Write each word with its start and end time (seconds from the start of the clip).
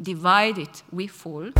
divided 0.00 0.70
we 0.90 1.06
fall. 1.06 1.50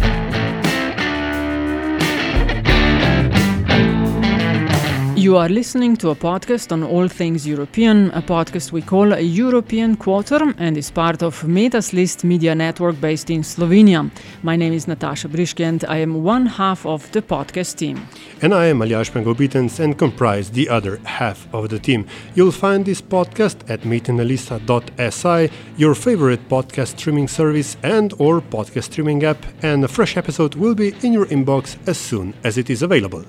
You 5.32 5.38
are 5.38 5.48
listening 5.48 5.96
to 5.96 6.10
a 6.10 6.14
podcast 6.14 6.72
on 6.72 6.82
all 6.82 7.08
things 7.08 7.46
European, 7.46 8.10
a 8.10 8.20
podcast 8.20 8.70
we 8.70 8.82
call 8.82 9.14
a 9.14 9.20
European 9.20 9.96
Quarter 9.96 10.54
and 10.58 10.76
is 10.76 10.90
part 10.90 11.22
of 11.22 11.48
Metas 11.48 11.94
List 11.94 12.22
media 12.22 12.54
network 12.54 13.00
based 13.00 13.30
in 13.30 13.40
Slovenia. 13.42 14.10
My 14.42 14.56
name 14.56 14.74
is 14.74 14.84
Nataša 14.84 15.30
Briški 15.30 15.64
and 15.64 15.86
I 15.88 15.96
am 16.02 16.22
one 16.22 16.44
half 16.44 16.84
of 16.84 17.10
the 17.12 17.22
podcast 17.22 17.76
team. 17.78 18.06
and 18.42 18.52
I 18.52 18.66
am 18.66 18.80
Aljaž 18.80 19.10
Pengov 19.10 19.36
Bitenc 19.36 19.80
and 19.80 19.96
comprise 19.96 20.50
the 20.50 20.68
other 20.68 21.00
half 21.04 21.48
of 21.54 21.70
the 21.70 21.78
team. 21.78 22.04
You'll 22.34 22.52
find 22.52 22.84
this 22.84 23.00
podcast 23.00 23.56
at 23.70 23.80
metinalista.si, 23.84 25.50
your 25.78 25.94
favorite 25.94 26.46
podcast 26.50 26.98
streaming 26.98 27.28
service 27.28 27.78
and 27.82 28.12
or 28.18 28.42
podcast 28.42 28.84
streaming 28.92 29.24
app, 29.24 29.46
and 29.62 29.82
a 29.82 29.88
fresh 29.88 30.18
episode 30.18 30.56
will 30.56 30.74
be 30.74 30.92
in 31.02 31.14
your 31.14 31.24
inbox 31.26 31.78
as 31.88 31.96
soon 31.96 32.34
as 32.44 32.58
it 32.58 32.68
is 32.68 32.82
available. 32.82 33.24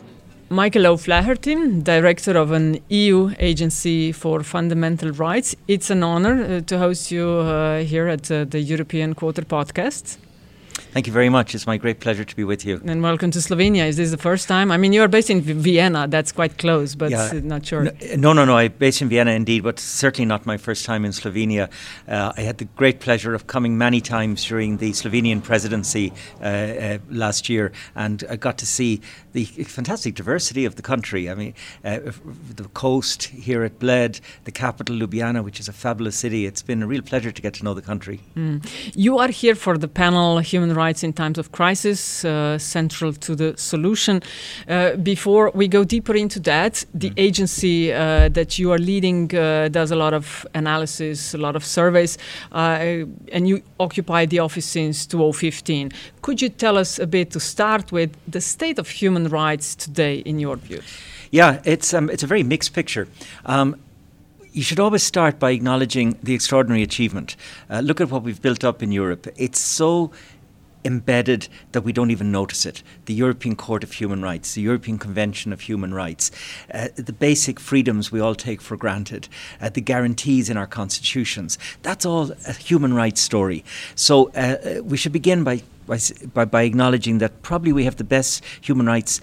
Michael 0.54 0.86
O'Flaherty, 0.86 1.56
Director 1.82 2.38
of 2.38 2.52
an 2.52 2.78
EU 2.90 3.32
Agency 3.40 4.12
for 4.12 4.44
Fundamental 4.44 5.09
Rights. 5.09 5.56
It's 5.68 5.90
an 5.90 6.04
honor 6.04 6.44
uh, 6.44 6.62
to 6.68 6.78
host 6.78 7.09
you 7.09 7.28
uh, 7.28 7.80
here 7.80 8.08
at 8.08 8.30
uh, 8.30 8.44
the 8.46 8.59
European 8.59 9.16
Quarter 9.16 9.42
podcast. 9.42 10.18
Thank 10.94 11.08
you 11.08 11.14
very 11.14 11.30
much. 11.30 11.56
It's 11.56 11.66
my 11.66 11.78
great 11.78 12.00
pleasure 12.02 12.24
to 12.24 12.36
be 12.36 12.44
with 12.44 12.64
you. 12.66 12.80
And 12.86 13.02
welcome 13.02 13.32
to 13.32 13.40
Slovenia. 13.40 13.88
Is 13.88 13.98
this 13.98 14.12
the 14.12 14.18
first 14.18 14.48
time? 14.48 14.72
I 14.72 14.78
mean, 14.78 14.94
you 14.94 15.02
are 15.02 15.08
based 15.08 15.32
in 15.32 15.42
V- 15.42 15.54
Vienna, 15.54 16.08
that's 16.08 16.32
quite 16.32 16.60
close, 16.60 16.94
but 16.94 17.10
Yeah. 17.10 17.32
not 17.44 17.66
sure. 17.66 17.92
No, 18.16 18.32
no, 18.32 18.46
no. 18.46 18.56
I'm 18.58 18.74
based 18.78 19.02
in 19.02 19.10
Vienna 19.10 19.32
indeed, 19.32 19.64
but 19.64 19.80
certainly 19.80 20.28
not 20.28 20.46
my 20.46 20.56
first 20.56 20.86
time 20.86 21.04
in 21.04 21.12
Slovenia. 21.12 21.68
Uh, 22.08 22.32
I 22.38 22.42
had 22.42 22.60
the 22.60 22.66
great 22.76 23.00
pleasure 23.00 23.34
of 23.34 23.48
coming 23.48 23.76
many 23.76 24.02
times 24.02 24.46
during 24.46 24.78
the 24.78 24.92
Slovenian 24.92 25.42
presidency 25.42 26.14
uh, 26.40 26.46
uh, 26.46 26.98
last 27.10 27.50
year, 27.50 27.72
and 27.96 28.24
I 28.30 28.36
got 28.36 28.60
to 28.60 28.68
see 28.68 29.02
the 29.32 29.46
fantastic 29.46 30.14
diversity 30.14 30.64
of 30.64 30.76
the 30.76 30.84
country. 30.84 31.28
I 31.28 31.34
mean, 31.34 31.56
uh, 31.84 32.02
the 32.56 32.66
coast 32.76 33.24
here 33.24 33.64
at 33.64 33.80
Bled, 33.80 34.20
the 34.44 34.52
capital 34.52 34.96
Ljubljana, 34.96 35.44
which 35.44 35.60
is 35.60 35.68
a 35.68 35.74
fabulous 35.74 36.16
city. 36.18 36.46
It's 36.46 36.62
been 36.62 36.84
a 36.84 36.88
real 36.88 37.02
pleasure 37.02 37.32
to 37.32 37.42
get 37.42 37.56
to 37.56 37.64
know 37.64 37.74
the 37.74 37.82
country. 37.82 38.20
You 38.94 39.18
are 39.18 39.30
here 39.30 39.56
for 39.56 39.76
the 39.76 39.88
panel 39.88 40.38
Human 40.38 40.70
Rights 40.70 40.83
in 40.92 41.14
Times 41.14 41.38
of 41.38 41.52
Crisis, 41.52 42.26
uh, 42.26 42.58
central 42.58 43.14
to 43.14 43.36
the 43.36 43.53
solution. 43.58 44.22
Uh, 44.67 44.95
before 44.98 45.52
we 45.53 45.67
go 45.67 45.84
deeper 45.84 46.16
into 46.16 46.40
that, 46.42 46.86
the 46.94 47.12
agency 47.17 47.94
uh, 47.94 48.30
that 48.30 48.59
you 48.59 48.72
are 48.72 48.78
leading 48.78 49.34
uh, 49.36 49.70
does 49.70 49.92
a 49.92 49.95
lot 49.95 50.14
of 50.14 50.45
analysis, 50.53 51.34
a 51.34 51.38
lot 51.38 51.56
of 51.56 51.64
surveys, 51.64 52.17
uh, 52.52 53.06
and 53.31 53.48
you 53.48 53.62
occupy 53.80 54.25
the 54.25 54.40
office 54.40 54.66
since 54.66 55.06
2015. 55.06 55.92
Could 56.22 56.42
you 56.42 56.50
tell 56.50 56.78
us 56.78 57.00
a 57.00 57.08
bit 57.08 57.31
to 57.31 57.40
start 57.40 57.92
with 57.92 58.16
the 58.28 58.42
state 58.42 58.80
of 58.80 58.90
human 58.90 59.30
rights 59.30 59.75
today, 59.75 60.18
in 60.25 60.40
your 60.40 60.58
view? 60.58 60.81
Yeah, 61.31 61.62
it's 61.64 61.94
um, 61.94 62.09
it's 62.09 62.24
a 62.24 62.28
very 62.28 62.44
mixed 62.44 62.74
picture. 62.74 63.08
Um, 63.46 63.75
you 64.53 64.62
should 64.62 64.79
always 64.79 65.02
start 65.03 65.40
by 65.40 65.52
acknowledging 65.52 66.16
the 66.22 66.35
extraordinary 66.35 66.84
achievement. 66.84 67.35
Uh, 67.69 67.79
look 67.79 68.00
at 68.00 68.12
what 68.12 68.22
we've 68.22 68.41
built 68.41 68.63
up 68.63 68.84
in 68.84 68.91
Europe. 68.91 69.28
It's 69.35 69.59
so 69.59 70.12
embedded 70.86 71.48
that 71.72 71.82
we 71.82 71.94
don't 71.94 72.12
even 72.12 72.32
notice 72.32 72.66
it. 72.66 72.84
The 73.06 73.14
European 73.14 73.56
Court 73.56 73.84
of 73.84 73.94
Human 73.94 74.22
Rights, 74.22 74.54
the 74.54 74.62
European 74.62 74.98
Convention 74.98 75.54
of 75.54 75.62
Human 75.62 75.94
Rights, 75.94 76.32
uh, 76.74 76.90
the 76.96 77.14
basic 77.14 77.60
freedoms 77.60 78.12
we 78.12 78.20
all 78.20 78.36
take 78.36 78.62
for 78.62 78.78
granted, 78.78 79.28
uh, 79.62 79.70
the 79.70 79.82
guarantees 79.82 80.50
in 80.50 80.58
our 80.58 80.68
constitutions. 80.68 81.58
That's 81.82 82.06
all 82.06 82.32
a 82.48 82.54
human 82.54 82.94
rights 82.94 83.22
story. 83.22 83.64
So 83.96 84.28
uh, 84.30 84.58
uh, 84.80 84.84
we 84.84 84.98
should 84.98 85.14
begin 85.14 85.44
by, 85.44 85.64
by, 85.88 86.00
by, 86.34 86.46
by 86.46 86.64
acknowledging 86.64 87.20
that 87.20 87.42
probably 87.42 87.74
we 87.74 87.86
have 87.86 87.98
the 87.98 88.04
best 88.04 88.44
human 88.62 88.86
rights 88.86 89.22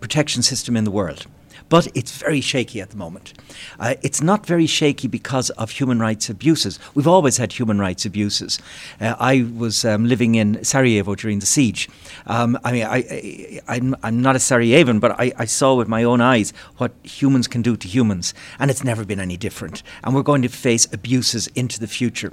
protection 0.00 0.42
system 0.42 0.76
in 0.76 0.84
the 0.84 0.90
world. 0.90 1.26
But 1.68 1.88
it's 1.94 2.16
very 2.16 2.40
shaky 2.40 2.80
at 2.80 2.90
the 2.90 2.96
moment. 2.96 3.34
Uh, 3.78 3.94
it's 4.02 4.22
not 4.22 4.46
very 4.46 4.66
shaky 4.66 5.06
because 5.08 5.50
of 5.50 5.70
human 5.70 5.98
rights 5.98 6.30
abuses. 6.30 6.78
We've 6.94 7.06
always 7.06 7.36
had 7.36 7.52
human 7.52 7.78
rights 7.78 8.06
abuses. 8.06 8.58
Uh, 9.00 9.14
I 9.18 9.46
was 9.54 9.84
um, 9.84 10.06
living 10.06 10.34
in 10.34 10.64
Sarajevo 10.64 11.14
during 11.14 11.40
the 11.40 11.46
siege. 11.46 11.88
Um, 12.26 12.58
I 12.64 12.72
mean, 12.72 12.84
I, 12.84 12.96
I, 12.96 13.60
I'm, 13.68 13.94
I'm 14.02 14.22
not 14.22 14.36
a 14.36 14.38
Sarajevan, 14.38 15.00
but 15.00 15.12
I, 15.20 15.32
I 15.36 15.44
saw 15.44 15.74
with 15.74 15.88
my 15.88 16.04
own 16.04 16.20
eyes 16.20 16.52
what 16.78 16.92
humans 17.02 17.48
can 17.48 17.62
do 17.62 17.76
to 17.76 17.88
humans, 17.88 18.32
and 18.58 18.70
it's 18.70 18.84
never 18.84 19.04
been 19.04 19.20
any 19.20 19.36
different. 19.36 19.82
And 20.02 20.14
we're 20.14 20.22
going 20.22 20.42
to 20.42 20.48
face 20.48 20.86
abuses 20.92 21.48
into 21.48 21.78
the 21.78 21.86
future. 21.86 22.32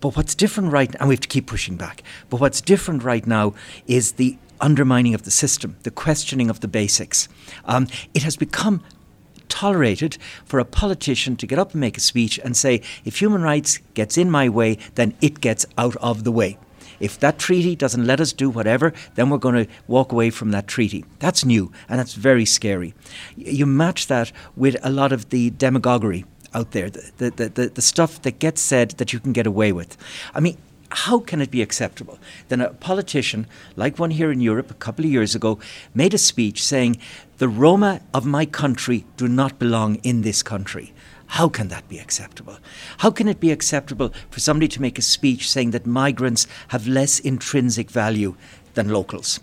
But 0.00 0.16
what's 0.16 0.34
different 0.34 0.72
right 0.72 0.92
and 0.98 1.08
we 1.08 1.14
have 1.14 1.20
to 1.20 1.28
keep 1.28 1.46
pushing 1.46 1.76
back. 1.76 2.02
But 2.30 2.40
what's 2.40 2.60
different 2.60 3.04
right 3.04 3.24
now 3.24 3.54
is 3.86 4.12
the 4.12 4.36
undermining 4.60 5.14
of 5.14 5.22
the 5.22 5.30
system, 5.30 5.76
the 5.82 5.90
questioning 5.90 6.50
of 6.50 6.60
the 6.60 6.68
basics. 6.68 7.28
Um, 7.64 7.88
it 8.14 8.22
has 8.22 8.36
become 8.36 8.82
tolerated 9.48 10.18
for 10.44 10.58
a 10.58 10.64
politician 10.64 11.36
to 11.36 11.46
get 11.46 11.58
up 11.58 11.72
and 11.72 11.80
make 11.80 11.96
a 11.96 12.00
speech 12.00 12.38
and 12.38 12.56
say, 12.56 12.82
if 13.04 13.20
human 13.20 13.42
rights 13.42 13.78
gets 13.94 14.18
in 14.18 14.30
my 14.30 14.48
way, 14.48 14.78
then 14.94 15.14
it 15.20 15.40
gets 15.40 15.66
out 15.76 15.96
of 15.96 16.24
the 16.24 16.32
way. 16.32 16.58
If 17.00 17.18
that 17.20 17.38
treaty 17.38 17.76
doesn't 17.76 18.06
let 18.06 18.20
us 18.20 18.32
do 18.32 18.50
whatever, 18.50 18.92
then 19.14 19.30
we're 19.30 19.38
going 19.38 19.66
to 19.66 19.72
walk 19.86 20.12
away 20.12 20.30
from 20.30 20.50
that 20.50 20.66
treaty. 20.66 21.04
That's 21.20 21.44
new 21.44 21.72
and 21.88 21.98
that's 21.98 22.14
very 22.14 22.44
scary. 22.44 22.94
You 23.36 23.66
match 23.66 24.08
that 24.08 24.32
with 24.56 24.76
a 24.82 24.90
lot 24.90 25.12
of 25.12 25.30
the 25.30 25.50
demagoguery 25.50 26.24
out 26.54 26.72
there, 26.72 26.90
the, 26.90 27.12
the, 27.18 27.48
the, 27.48 27.68
the, 27.68 27.82
stuff 27.82 28.22
that 28.22 28.38
gets 28.38 28.60
said 28.62 28.92
that 28.92 29.12
you 29.12 29.20
can 29.20 29.32
get 29.32 29.46
away 29.46 29.70
with. 29.70 29.98
I 30.34 30.40
mean, 30.40 30.56
how 30.90 31.20
can 31.20 31.40
it 31.40 31.50
be 31.50 31.62
acceptable? 31.62 32.18
Then 32.48 32.60
a 32.60 32.70
politician, 32.70 33.46
like 33.76 33.98
one 33.98 34.10
here 34.10 34.32
in 34.32 34.40
Europe 34.40 34.70
a 34.70 34.74
couple 34.74 35.04
of 35.04 35.10
years 35.10 35.34
ago, 35.34 35.58
made 35.94 36.14
a 36.14 36.18
speech 36.18 36.64
saying, 36.64 36.98
The 37.38 37.48
Roma 37.48 38.00
of 38.14 38.24
my 38.24 38.46
country 38.46 39.04
do 39.16 39.28
not 39.28 39.58
belong 39.58 39.96
in 39.96 40.22
this 40.22 40.42
country. 40.42 40.92
How 41.32 41.48
can 41.48 41.68
that 41.68 41.88
be 41.88 41.98
acceptable? 41.98 42.58
How 42.98 43.10
can 43.10 43.28
it 43.28 43.38
be 43.38 43.50
acceptable 43.50 44.12
for 44.30 44.40
somebody 44.40 44.68
to 44.68 44.80
make 44.80 44.98
a 44.98 45.02
speech 45.02 45.50
saying 45.50 45.72
that 45.72 45.86
migrants 45.86 46.46
have 46.68 46.88
less 46.88 47.20
intrinsic 47.20 47.90
value 47.90 48.34
than 48.74 48.88
locals? 48.88 49.40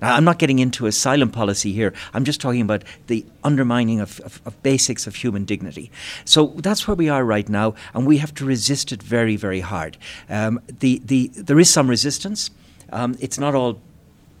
Now, 0.00 0.14
I'm 0.14 0.24
not 0.24 0.38
getting 0.38 0.58
into 0.58 0.86
asylum 0.86 1.30
policy 1.30 1.72
here. 1.72 1.92
I'm 2.12 2.24
just 2.24 2.40
talking 2.40 2.60
about 2.60 2.84
the 3.06 3.24
undermining 3.44 4.00
of, 4.00 4.20
of, 4.20 4.40
of 4.44 4.62
basics 4.62 5.06
of 5.06 5.16
human 5.16 5.44
dignity. 5.44 5.90
So 6.24 6.54
that's 6.56 6.86
where 6.86 6.94
we 6.94 7.08
are 7.08 7.24
right 7.24 7.48
now, 7.48 7.74
and 7.94 8.06
we 8.06 8.18
have 8.18 8.34
to 8.34 8.44
resist 8.44 8.92
it 8.92 9.02
very, 9.02 9.36
very 9.36 9.60
hard. 9.60 9.96
Um, 10.28 10.60
the, 10.66 11.00
the, 11.04 11.28
there 11.34 11.58
is 11.58 11.70
some 11.70 11.88
resistance. 11.88 12.50
Um, 12.90 13.16
it's 13.20 13.38
not 13.38 13.54
all 13.54 13.80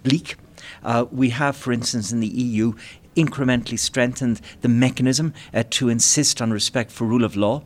bleak. 0.02 0.36
Uh, 0.82 1.06
we 1.10 1.30
have, 1.30 1.56
for 1.56 1.72
instance, 1.72 2.12
in 2.12 2.20
the 2.20 2.28
EU, 2.28 2.74
incrementally 3.16 3.78
strengthened 3.78 4.40
the 4.60 4.68
mechanism 4.68 5.32
uh, 5.54 5.64
to 5.70 5.88
insist 5.88 6.42
on 6.42 6.50
respect 6.50 6.90
for 6.90 7.04
rule 7.06 7.24
of 7.24 7.34
law. 7.36 7.62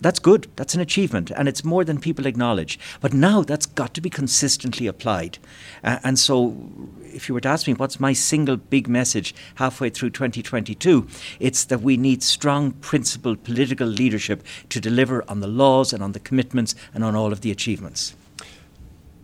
That's 0.00 0.20
good. 0.20 0.46
That's 0.54 0.74
an 0.74 0.80
achievement, 0.80 1.30
and 1.32 1.48
it's 1.48 1.64
more 1.64 1.84
than 1.84 1.98
people 1.98 2.26
acknowledge. 2.26 2.78
But 3.00 3.12
now 3.12 3.42
that's 3.42 3.66
got 3.66 3.94
to 3.94 4.00
be 4.00 4.10
consistently 4.10 4.86
applied. 4.86 5.38
Uh, 5.82 5.98
and 6.04 6.18
so, 6.18 6.56
if 7.02 7.28
you 7.28 7.34
were 7.34 7.40
to 7.40 7.48
ask 7.48 7.66
me 7.66 7.74
what's 7.74 7.98
my 7.98 8.12
single 8.12 8.56
big 8.56 8.88
message 8.88 9.34
halfway 9.56 9.90
through 9.90 10.10
2022, 10.10 11.08
it's 11.40 11.64
that 11.64 11.80
we 11.80 11.96
need 11.96 12.22
strong, 12.22 12.72
principled 12.72 13.42
political 13.42 13.88
leadership 13.88 14.44
to 14.68 14.80
deliver 14.80 15.24
on 15.28 15.40
the 15.40 15.48
laws 15.48 15.92
and 15.92 16.02
on 16.02 16.12
the 16.12 16.20
commitments 16.20 16.76
and 16.94 17.02
on 17.02 17.16
all 17.16 17.32
of 17.32 17.40
the 17.40 17.50
achievements. 17.50 18.14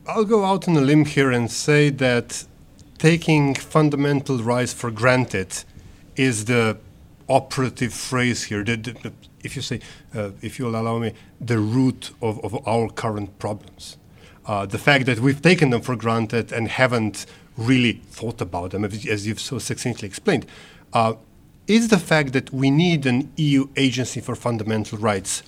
I'll 0.06 0.24
go 0.24 0.44
out 0.44 0.66
on 0.68 0.76
a 0.76 0.80
limb 0.80 1.04
here 1.04 1.30
and 1.30 1.50
say 1.50 1.88
that 1.90 2.44
taking 2.98 3.54
fundamental 3.54 4.38
rights 4.38 4.72
for 4.72 4.90
granted 4.90 5.64
is 6.16 6.46
the 6.46 6.78
operative 7.28 7.94
phrase 7.94 8.44
here. 8.44 8.64
The, 8.64 8.76
the, 8.76 9.12
if 9.44 9.54
you 9.56 9.62
say, 9.62 9.80
uh, 10.14 10.30
if 10.42 10.58
you'll 10.58 10.76
allow 10.76 10.98
me, 10.98 11.12
the 11.40 11.58
root 11.58 12.10
of, 12.20 12.42
of 12.44 12.66
our 12.66 12.88
current 12.88 13.38
problems. 13.38 13.96
Uh, 14.46 14.66
the 14.66 14.78
fact 14.78 15.06
that 15.06 15.20
we've 15.20 15.40
taken 15.40 15.70
them 15.70 15.80
for 15.80 15.96
granted 15.96 16.52
and 16.52 16.68
haven't 16.68 17.26
really 17.56 17.94
thought 18.10 18.40
about 18.40 18.70
them, 18.72 18.84
as 18.84 19.26
you've 19.26 19.40
so 19.40 19.58
succinctly 19.58 20.06
explained, 20.06 20.46
uh, 20.92 21.14
is 21.66 21.88
the 21.88 21.98
fact 21.98 22.32
that 22.32 22.52
we 22.52 22.70
need 22.70 23.06
an 23.06 23.32
EU 23.36 23.68
agency 23.76 24.20
for 24.20 24.34
fundamental 24.34 24.98
rights 24.98 25.42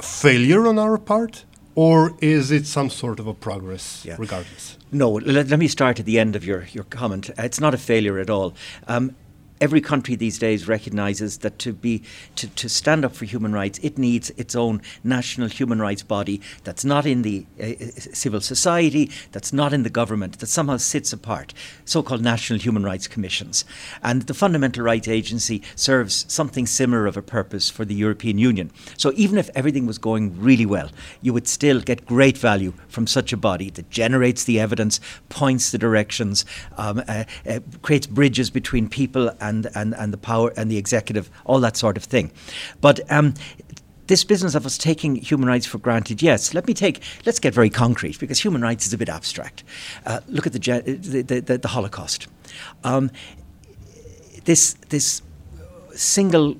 failure 0.00 0.66
on 0.66 0.78
our 0.78 0.98
part, 0.98 1.44
or 1.74 2.14
is 2.20 2.50
it 2.50 2.66
some 2.66 2.90
sort 2.90 3.20
of 3.20 3.26
a 3.26 3.34
progress 3.34 4.02
Yeah. 4.04 4.16
regardless? 4.18 4.76
No, 4.92 5.10
let, 5.12 5.48
let 5.48 5.58
me 5.58 5.68
start 5.68 6.00
at 6.00 6.06
the 6.06 6.18
end 6.18 6.36
of 6.36 6.44
your, 6.44 6.66
your 6.72 6.84
comment. 6.84 7.30
It's 7.38 7.60
not 7.60 7.74
a 7.74 7.78
failure 7.78 8.18
at 8.18 8.28
all. 8.30 8.54
Um, 8.88 9.14
every 9.60 9.80
country 9.80 10.16
these 10.16 10.38
days 10.38 10.68
recognizes 10.68 11.38
that 11.38 11.58
to 11.58 11.72
be 11.72 12.02
to, 12.36 12.48
to 12.48 12.68
stand 12.68 13.04
up 13.04 13.14
for 13.14 13.24
human 13.24 13.52
rights, 13.52 13.78
it 13.82 13.98
needs 13.98 14.30
its 14.30 14.54
own 14.56 14.80
national 15.04 15.48
human 15.48 15.80
rights 15.80 16.02
body 16.02 16.40
that's 16.64 16.84
not 16.84 17.06
in 17.06 17.22
the 17.22 17.46
uh, 17.60 17.64
uh, 17.64 17.90
civil 17.98 18.40
society, 18.40 19.10
that's 19.32 19.52
not 19.52 19.72
in 19.72 19.82
the 19.82 19.90
government, 19.90 20.38
that 20.38 20.46
somehow 20.46 20.76
sits 20.76 21.12
apart. 21.12 21.52
So-called 21.84 22.22
national 22.22 22.58
human 22.60 22.84
rights 22.84 23.06
commissions, 23.06 23.64
and 24.02 24.22
the 24.22 24.34
Fundamental 24.34 24.84
Rights 24.84 25.08
Agency 25.08 25.62
serves 25.76 26.24
something 26.32 26.66
similar 26.66 27.06
of 27.06 27.16
a 27.16 27.22
purpose 27.22 27.68
for 27.68 27.84
the 27.84 27.94
European 27.94 28.38
Union. 28.38 28.70
So 28.96 29.12
even 29.16 29.38
if 29.38 29.50
everything 29.54 29.86
was 29.86 29.98
going 29.98 30.40
really 30.40 30.66
well, 30.66 30.90
you 31.20 31.32
would 31.32 31.48
still 31.48 31.80
get 31.80 32.06
great 32.06 32.38
value 32.38 32.72
from 32.88 33.06
such 33.06 33.32
a 33.32 33.36
body 33.36 33.70
that 33.70 33.90
generates 33.90 34.44
the 34.44 34.58
evidence, 34.60 35.00
points 35.28 35.70
the 35.70 35.78
directions, 35.78 36.44
um, 36.76 37.02
uh, 37.06 37.24
uh, 37.48 37.60
creates 37.82 38.06
bridges 38.06 38.50
between 38.50 38.88
people 38.88 39.30
and, 39.40 39.49
and, 39.50 39.94
and 39.94 40.12
the 40.12 40.18
power 40.18 40.52
and 40.56 40.70
the 40.70 40.76
executive, 40.76 41.30
all 41.44 41.60
that 41.60 41.76
sort 41.76 41.96
of 41.96 42.04
thing. 42.04 42.30
But 42.80 43.00
um, 43.10 43.34
this 44.06 44.24
business 44.24 44.54
of 44.54 44.66
us 44.66 44.76
taking 44.76 45.16
human 45.16 45.48
rights 45.48 45.66
for 45.66 45.78
granted, 45.78 46.20
yes. 46.20 46.52
Let 46.52 46.66
me 46.66 46.74
take. 46.74 47.02
Let's 47.24 47.38
get 47.38 47.54
very 47.54 47.70
concrete 47.70 48.18
because 48.18 48.40
human 48.40 48.60
rights 48.60 48.86
is 48.86 48.92
a 48.92 48.98
bit 48.98 49.08
abstract. 49.08 49.62
Uh, 50.04 50.20
look 50.26 50.46
at 50.46 50.52
the, 50.52 50.58
the, 50.58 51.22
the, 51.22 51.40
the, 51.40 51.58
the 51.58 51.68
Holocaust. 51.68 52.26
Um, 52.84 53.10
this 54.44 54.74
this 54.88 55.22
single 55.94 56.56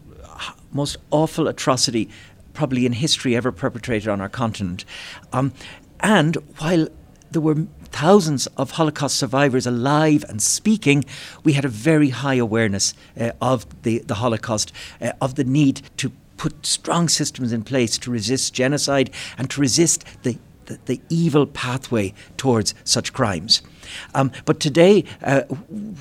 most 0.73 0.97
awful 1.11 1.49
atrocity 1.49 2.09
probably 2.53 2.87
in 2.87 2.93
history 2.93 3.37
ever 3.37 3.53
perpetrated 3.53 4.09
on 4.09 4.21
our 4.21 4.29
continent. 4.29 4.85
Um, 5.33 5.53
and 6.01 6.37
while 6.59 6.89
there 7.31 7.43
were 7.43 7.67
thousands 7.91 8.47
of 8.57 8.73
Holocaust 8.73 9.17
survivors 9.17 9.67
alive 9.67 10.25
and 10.29 10.41
speaking, 10.41 11.05
we 11.45 11.53
had 11.55 11.65
a 11.65 11.69
very 11.69 12.11
high 12.11 12.37
awareness 12.37 12.95
uh, 13.19 13.33
of 13.41 13.67
the, 13.83 13.99
the 14.01 14.15
Holocaust, 14.15 14.73
uh, 15.01 15.13
of 15.21 15.35
the 15.35 15.45
need 15.45 15.83
to 15.99 16.13
put 16.37 16.65
strong 16.65 17.09
systems 17.09 17.53
in 17.53 17.63
place 17.63 17.99
to 17.99 18.11
resist 18.11 18.55
genocide 18.55 19.11
and 19.37 19.51
to 19.51 19.61
resist 19.61 20.05
the, 20.23 20.39
the, 20.71 20.79
the 20.87 21.01
evil 21.09 21.47
pathway 21.47 22.15
towards 22.37 22.75
such 22.85 23.13
crimes. 23.13 23.63
Um, 24.15 24.31
but 24.45 24.61
today, 24.61 25.05
uh, 25.23 25.43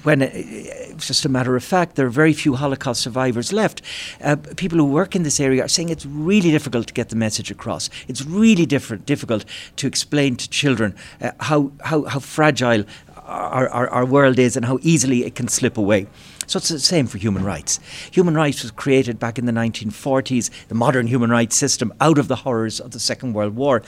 when 0.04 0.21
it's 0.21 1.07
just 1.07 1.25
a 1.25 1.30
matter 1.30 1.56
of 1.56 1.63
fact, 1.63 1.95
there 1.95 2.06
are 2.06 2.12
very 2.12 2.33
few 2.33 2.56
Holocaust 2.56 3.01
survivors 3.01 3.51
left. 3.51 3.81
Uh, 4.21 4.36
people 4.56 4.77
who 4.77 4.86
work 4.86 5.16
in 5.16 5.24
this 5.24 5.39
area 5.39 5.66
are 5.66 5.68
saying 5.68 5.89
it's 5.89 6.06
really 6.06 6.51
difficult 6.51 6.88
to 6.88 6.94
get 6.94 7.10
the 7.10 7.16
message 7.16 7.50
across. 7.50 7.89
It's 8.07 8.21
really 8.24 8.66
different, 8.66 9.06
difficult 9.06 9.44
to 9.77 9.88
explain 9.88 10.36
to 10.36 10.50
children 10.50 10.95
uh, 11.22 11.31
how, 11.39 11.72
how, 11.83 12.04
how 12.04 12.19
fragile 12.19 12.86
our, 13.25 13.69
our, 13.69 13.89
our 13.89 14.06
world 14.06 14.39
is 14.39 14.56
and 14.56 14.65
how 14.65 14.80
easily 14.81 15.25
it 15.25 15.36
can 15.36 15.48
slip 15.48 15.77
away. 15.77 16.07
So 16.50 16.57
it's 16.57 16.69
the 16.69 16.80
same 16.80 17.06
for 17.06 17.19
human 17.19 17.44
rights. 17.44 17.80
Human 18.12 18.34
rights 18.34 18.63
was 18.63 18.72
created 18.72 19.19
back 19.19 19.38
in 19.38 19.46
the 19.46 19.51
1940s, 19.51 20.50
the 20.68 20.74
modern 20.74 21.06
human 21.06 21.30
rights 21.30 21.56
system, 21.56 21.94
out 22.01 22.18
of 22.18 22.28
the 22.28 22.38
horrors 22.38 22.80
of 22.80 22.90
the 22.90 23.00
Second 23.00 23.34
World 23.34 23.56
War. 23.56 23.84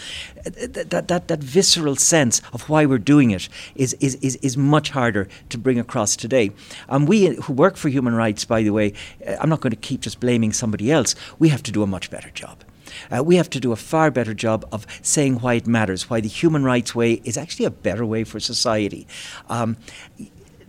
Uh, 0.45 0.51
That, 0.67 1.07
that, 1.07 1.27
that, 1.27 1.39
visceral 1.39 1.95
sense 1.95 2.39
of 2.53 2.69
why 2.69 2.85
we're 2.85 2.99
doing 2.99 3.31
it 3.31 3.49
is, 3.73 3.95
is, 3.95 4.13
is, 4.21 4.35
is 4.43 4.57
much 4.57 4.91
harder 4.91 5.27
to 5.49 5.57
bring 5.57 5.79
across 5.79 6.15
today. 6.15 6.51
And 6.87 7.07
we 7.07 7.35
who 7.35 7.51
work 7.51 7.77
for 7.77 7.89
human 7.89 8.13
rights, 8.13 8.45
by 8.45 8.61
the 8.61 8.69
way, 8.69 8.93
uh, 9.25 9.37
I'm 9.41 9.49
not 9.49 9.61
going 9.61 9.71
to 9.71 9.87
keep 9.87 10.01
just 10.01 10.19
blaming 10.19 10.53
somebody 10.53 10.91
else, 10.91 11.15
we 11.39 11.49
have 11.49 11.63
to 11.63 11.71
do 11.71 11.81
a 11.81 11.87
much 11.87 12.11
better 12.11 12.29
job. 12.29 12.63
Uh, 13.09 13.23
we 13.23 13.37
have 13.37 13.49
to 13.49 13.59
do 13.59 13.71
a 13.71 13.75
far 13.75 14.11
better 14.11 14.35
job 14.35 14.67
of 14.71 14.85
saying 15.01 15.39
why 15.39 15.55
it 15.55 15.65
matters, 15.65 16.11
why 16.11 16.21
the 16.21 16.27
human 16.27 16.63
rights 16.63 16.93
way 16.93 17.21
is 17.23 17.37
actually 17.37 17.65
a 17.65 17.71
better 17.71 18.05
way 18.05 18.23
for 18.23 18.39
society. 18.39 19.07
Um, 19.49 19.77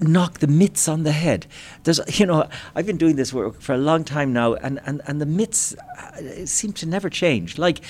knock 0.02 0.38
the 0.38 0.46
myths 0.46 0.88
on 0.88 1.02
the 1.02 1.12
head. 1.12 1.46
There's, 1.84 2.00
you 2.18 2.26
know, 2.26 2.48
I've 2.74 2.86
been 2.86 2.98
doing 2.98 3.16
this 3.16 3.32
work 3.32 3.60
for 3.60 3.74
a 3.74 3.78
long 3.78 4.04
time 4.04 4.32
now, 4.32 4.54
and, 4.54 4.80
and, 4.84 5.00
and 5.06 5.20
the 5.20 5.26
myths 5.26 5.74
uh, 5.74 6.46
seem 6.46 6.72
to 6.74 6.86
never 6.86 7.08
change. 7.08 7.58
Like, 7.58 7.80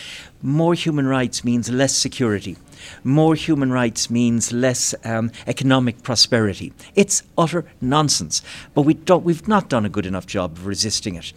more 0.42 0.74
human 0.74 1.06
rights 1.06 1.44
means 1.44 1.70
less 1.70 1.94
security. 1.94 2.56
More 3.04 3.34
human 3.34 3.72
rights 3.72 4.10
means 4.10 4.52
less 4.52 4.94
um, 5.04 5.30
economic 5.46 6.02
prosperity. 6.02 6.72
It's 6.94 7.22
utter 7.38 7.64
nonsense, 7.80 8.42
but 8.74 8.82
we 8.82 8.94
don't, 8.94 9.24
we've 9.24 9.46
not 9.46 9.68
done 9.68 9.84
a 9.84 9.88
good 9.88 10.06
enough 10.06 10.26
job 10.26 10.56
of 10.56 10.66
resisting 10.66 11.14
it. 11.14 11.32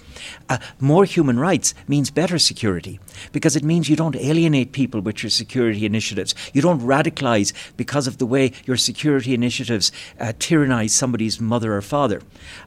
Uh, 0.50 0.58
more 0.80 1.06
human 1.06 1.40
rights 1.40 1.74
means 1.88 2.10
better 2.10 2.40
security 2.40 3.00
because 3.32 3.56
it 3.56 3.64
means 3.64 3.90
you 3.90 3.96
don't 3.96 4.16
alienate 4.16 4.72
people 4.72 5.02
with 5.02 5.24
your 5.24 5.30
security 5.30 5.86
initiatives. 5.86 6.34
You 6.54 6.62
don't 6.62 6.82
radicalize 6.82 7.54
because 7.78 8.08
of 8.08 8.18
the 8.18 8.26
way 8.26 8.52
your 8.66 8.78
security 8.78 9.34
initiatives 9.34 9.92
uh, 10.20 10.34
tyrannize 10.40 10.94
somebody's 10.94 11.40
mother 11.40 11.76
or 11.76 11.82
father. 11.82 12.22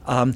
Um, 0.05 0.35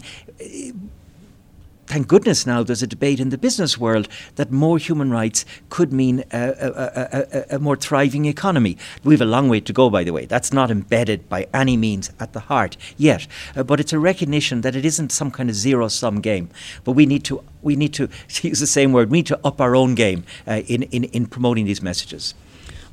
thank 1.88 2.07
goodness 2.07 2.45
now 2.45 2.63
there's 2.63 2.83
a 2.83 2.88
debate 2.88 3.19
in 3.19 3.30
the 3.30 3.38
business 3.38 3.77
world 3.77 4.07
that 4.35 4.51
more 4.51 4.77
human 4.77 5.12
rights 5.12 5.45
could 5.69 5.91
mean 5.91 6.24
a, 6.31 6.50
a, 6.59 7.47
a, 7.51 7.56
a, 7.56 7.59
more 7.59 7.75
thriving 7.75 8.25
economy. 8.25 8.77
We 9.03 9.13
have 9.13 9.21
a 9.21 9.25
long 9.25 9.50
way 9.50 9.59
to 9.62 9.74
go, 9.74 9.89
by 9.89 10.03
the 10.03 10.12
way. 10.12 10.25
That's 10.25 10.53
not 10.53 10.71
embedded 10.71 11.27
by 11.30 11.47
any 11.53 11.77
means 11.77 12.12
at 12.19 12.33
the 12.33 12.41
heart 12.41 12.77
yet, 12.97 13.27
uh, 13.56 13.63
but 13.63 13.80
it's 13.80 13.94
a 13.94 14.00
recognition 14.00 14.62
that 14.62 14.75
it 14.75 14.85
isn't 14.85 15.12
some 15.12 15.31
kind 15.31 15.50
of 15.50 15.56
zero-sum 15.56 16.21
game. 16.21 16.50
But 16.83 16.94
we 16.94 17.06
need 17.06 17.24
to 17.25 17.44
we 17.62 17.75
need 17.75 17.94
to, 17.94 18.07
to 18.27 18.47
use 18.47 18.59
the 18.59 18.68
same 18.68 18.91
word. 18.94 19.09
We 19.09 19.19
need 19.19 19.27
to 19.27 19.39
up 19.44 19.62
our 19.62 19.75
own 19.75 19.95
game 19.95 20.24
uh, 20.47 20.62
in, 20.68 20.83
in 20.83 21.06
in 21.06 21.25
promoting 21.27 21.65
these 21.65 21.81
messages. 21.81 22.33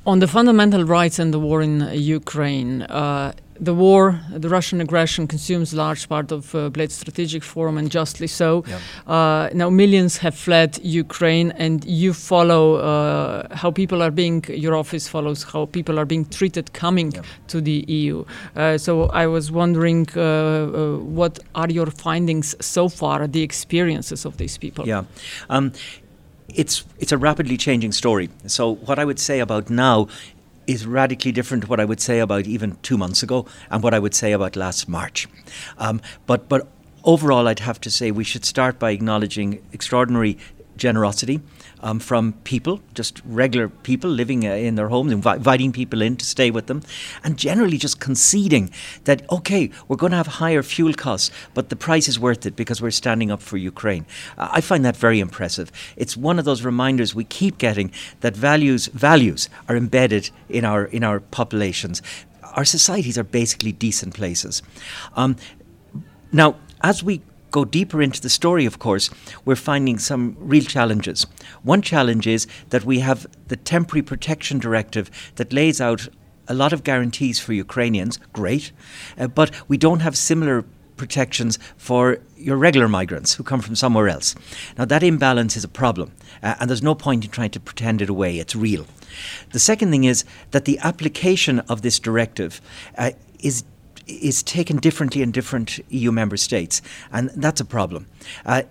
On 0.06 0.18
the 0.18 0.26
fundamental 0.26 0.84
rights 0.84 1.18
and 1.18 1.32
the 1.32 1.38
war 1.38 1.60
in 1.60 1.90
Ukraine, 1.92 2.82
uh, 2.82 3.32
the 3.60 3.74
war, 3.74 4.18
the 4.32 4.48
Russian 4.48 4.80
aggression 4.80 5.26
consumes 5.26 5.72
a 5.72 5.76
large 5.76 6.08
part 6.08 6.32
of 6.32 6.54
uh, 6.54 6.70
Bled 6.70 6.90
Strategic 6.90 7.42
Forum, 7.42 7.76
and 7.78 7.90
justly 7.90 8.26
so. 8.26 8.64
Yeah. 8.66 8.78
Uh, 9.06 9.50
now, 9.52 9.68
millions 9.70 10.16
have 10.18 10.34
fled 10.34 10.78
Ukraine, 10.82 11.50
and 11.52 11.84
you 11.84 12.12
follow 12.14 12.76
uh, 12.76 13.54
how 13.54 13.70
people 13.70 14.02
are 14.02 14.10
being, 14.10 14.44
your 14.48 14.74
office 14.74 15.06
follows 15.08 15.42
how 15.42 15.66
people 15.66 15.98
are 15.98 16.06
being 16.06 16.24
treated 16.24 16.72
coming 16.72 17.12
Yeah. 17.12 17.22
to 17.48 17.60
the 17.60 17.84
EU. 17.88 18.24
Uh, 18.56 18.78
so, 18.78 18.92
I 19.12 19.26
was 19.26 19.52
wondering 19.52 20.06
uh, 20.16 20.20
uh, 20.20 20.96
what 21.20 21.38
are 21.54 21.70
your 21.70 21.90
findings 21.90 22.54
so 22.60 22.88
far, 22.88 23.26
the 23.26 23.42
experiences 23.42 24.24
of 24.24 24.36
these 24.38 24.56
people? 24.58 24.86
Yeah. 24.88 25.04
Um, 25.50 25.72
it's 26.56 26.84
it's 26.98 27.12
a 27.12 27.18
rapidly 27.18 27.56
changing 27.56 27.92
story. 27.92 28.28
So 28.46 28.74
what 28.86 28.98
I 28.98 29.04
would 29.04 29.20
say 29.20 29.38
about 29.40 29.70
now 29.70 30.08
is 30.66 30.86
radically 30.86 31.32
different 31.32 31.64
to 31.64 31.68
what 31.68 31.80
I 31.80 31.84
would 31.84 32.00
say 32.00 32.20
about 32.20 32.46
even 32.46 32.76
two 32.82 32.96
months 32.96 33.22
ago 33.22 33.46
and 33.70 33.82
what 33.82 33.94
I 33.94 33.98
would 33.98 34.14
say 34.14 34.32
about 34.32 34.56
last 34.56 34.88
March. 34.88 35.28
Um, 35.78 36.00
but 36.26 36.48
but 36.48 36.68
overall, 37.04 37.48
I'd 37.48 37.60
have 37.60 37.80
to 37.82 37.90
say 37.90 38.10
we 38.10 38.24
should 38.24 38.44
start 38.44 38.78
by 38.78 38.90
acknowledging 38.90 39.62
extraordinary 39.72 40.38
generosity 40.80 41.40
um, 41.82 42.00
from 42.00 42.32
people, 42.44 42.80
just 42.94 43.22
regular 43.24 43.68
people 43.68 44.10
living 44.10 44.46
uh, 44.46 44.52
in 44.52 44.74
their 44.74 44.88
homes, 44.88 45.12
invi- 45.12 45.36
inviting 45.36 45.72
people 45.72 46.02
in 46.02 46.16
to 46.16 46.24
stay 46.24 46.50
with 46.50 46.66
them, 46.66 46.82
and 47.22 47.38
generally 47.38 47.78
just 47.78 48.00
conceding 48.00 48.70
that, 49.04 49.22
okay, 49.30 49.70
we're 49.86 49.96
going 49.96 50.10
to 50.10 50.16
have 50.16 50.26
higher 50.26 50.62
fuel 50.62 50.92
costs, 50.94 51.30
but 51.54 51.68
the 51.68 51.76
price 51.76 52.08
is 52.08 52.18
worth 52.18 52.44
it 52.46 52.56
because 52.56 52.82
we're 52.82 52.90
standing 52.90 53.30
up 53.30 53.40
for 53.40 53.56
Ukraine. 53.56 54.04
Uh, 54.36 54.48
I 54.50 54.60
find 54.60 54.84
that 54.84 54.96
very 54.96 55.20
impressive. 55.20 55.70
It's 55.96 56.16
one 56.16 56.38
of 56.38 56.44
those 56.44 56.64
reminders 56.64 57.14
we 57.14 57.24
keep 57.24 57.58
getting 57.58 57.92
that 58.20 58.34
values 58.34 58.86
values 58.88 59.48
are 59.68 59.76
embedded 59.76 60.30
in 60.48 60.64
our 60.64 60.84
in 60.86 61.04
our 61.04 61.20
populations. 61.20 62.02
Our 62.56 62.64
societies 62.64 63.16
are 63.16 63.24
basically 63.24 63.72
decent 63.72 64.14
places. 64.14 64.62
Um, 65.14 65.36
now, 66.32 66.56
as 66.82 67.02
we 67.02 67.20
go 67.50 67.64
deeper 67.64 68.00
into 68.02 68.20
the 68.20 68.28
story, 68.28 68.66
of 68.66 68.78
course, 68.78 69.10
we're 69.44 69.56
finding 69.56 69.98
some 69.98 70.36
real 70.38 70.64
challenges. 70.64 71.26
One 71.62 71.82
challenge 71.82 72.26
is 72.26 72.46
that 72.70 72.84
we 72.84 73.00
have 73.00 73.26
the 73.48 73.56
Temporary 73.56 74.02
Protection 74.02 74.58
Directive 74.58 75.10
that 75.36 75.52
lays 75.52 75.80
out 75.80 76.08
a 76.48 76.54
lot 76.54 76.72
of 76.72 76.82
guarantees 76.82 77.38
for 77.38 77.52
Ukrainians, 77.52 78.18
great, 78.32 78.72
uh, 79.18 79.28
but 79.28 79.50
we 79.68 79.76
don't 79.76 80.00
have 80.00 80.16
similar 80.16 80.64
protections 80.96 81.58
for 81.76 82.18
your 82.36 82.56
regular 82.56 82.86
migrants 82.86 83.34
who 83.34 83.42
come 83.42 83.60
from 83.60 83.74
somewhere 83.74 84.08
else. 84.08 84.34
Now, 84.76 84.84
that 84.84 85.02
imbalance 85.02 85.56
is 85.56 85.64
a 85.64 85.68
problem, 85.68 86.12
uh, 86.42 86.56
and 86.60 86.68
there's 86.68 86.82
no 86.82 86.94
point 86.94 87.24
in 87.24 87.30
trying 87.30 87.50
to 87.50 87.60
pretend 87.60 88.02
it 88.02 88.10
away, 88.10 88.38
it's 88.38 88.54
real. 88.54 88.84
The 89.52 89.58
second 89.58 89.90
thing 89.90 90.04
is 90.04 90.24
that 90.50 90.66
the 90.66 90.78
application 90.80 91.60
of 91.60 91.82
this 91.82 91.98
directive 91.98 92.60
uh, 92.98 93.12
is 93.38 93.64
is 94.10 94.42
taken 94.42 94.76
differently 94.76 95.22
in 95.22 95.30
different 95.30 95.78
EU 95.90 96.12
member 96.12 96.36
states, 96.36 96.82
and 97.12 97.30
that's 97.30 97.60
a 97.60 97.64
problem. 97.64 98.06
Uh, 98.44 98.62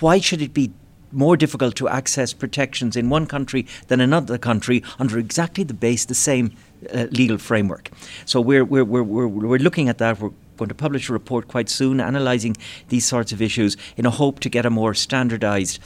why 0.00 0.18
should 0.18 0.42
it 0.42 0.54
be 0.54 0.72
more 1.12 1.36
difficult 1.36 1.76
to 1.76 1.88
access 1.88 2.32
protections 2.32 2.96
in 2.96 3.08
one 3.08 3.26
country 3.26 3.66
than 3.88 4.00
another 4.00 4.38
country 4.38 4.82
under 4.98 5.18
exactly 5.18 5.64
the 5.64 5.74
base, 5.74 6.04
the 6.04 6.14
same 6.14 6.52
uh, 6.92 7.06
legal 7.10 7.38
framework? 7.38 7.90
So 8.24 8.40
we're, 8.40 8.64
we're, 8.64 8.84
we're, 8.84 9.02
we're, 9.02 9.28
we're 9.28 9.58
looking 9.58 9.88
at 9.88 9.98
that. 9.98 10.20
We're 10.20 10.32
going 10.56 10.68
to 10.68 10.74
publish 10.74 11.08
a 11.08 11.12
report 11.12 11.48
quite 11.48 11.68
soon 11.68 12.00
analysing 12.00 12.56
these 12.88 13.04
sorts 13.04 13.32
of 13.32 13.42
issues 13.42 13.76
in 13.96 14.06
a 14.06 14.10
hope 14.10 14.40
to 14.40 14.48
get 14.48 14.66
a 14.66 14.70
more 14.70 14.94
standardised, 14.94 15.80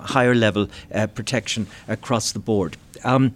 higher 0.00 0.34
level 0.34 0.68
uh, 0.94 1.06
protection 1.08 1.66
across 1.88 2.32
the 2.32 2.38
board. 2.38 2.76
Um, 3.04 3.34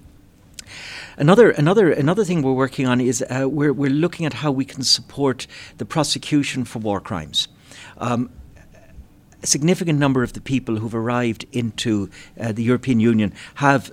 Another, 1.18 1.50
another, 1.50 1.90
another 1.90 2.24
thing 2.24 2.42
we're 2.42 2.52
working 2.52 2.86
on 2.86 3.00
is 3.00 3.22
uh, 3.22 3.48
we're, 3.48 3.72
we're 3.72 3.90
looking 3.90 4.26
at 4.26 4.34
how 4.34 4.50
we 4.52 4.66
can 4.66 4.82
support 4.82 5.46
the 5.78 5.86
prosecution 5.86 6.64
for 6.64 6.78
war 6.78 7.00
crimes. 7.00 7.48
Um, 7.98 8.30
a 9.42 9.46
significant 9.46 9.98
number 9.98 10.22
of 10.22 10.32
the 10.32 10.40
people 10.40 10.76
who've 10.76 10.94
arrived 10.94 11.46
into 11.52 12.08
uh, 12.40 12.52
the 12.52 12.62
European 12.62 13.00
Union 13.00 13.32
have, 13.56 13.92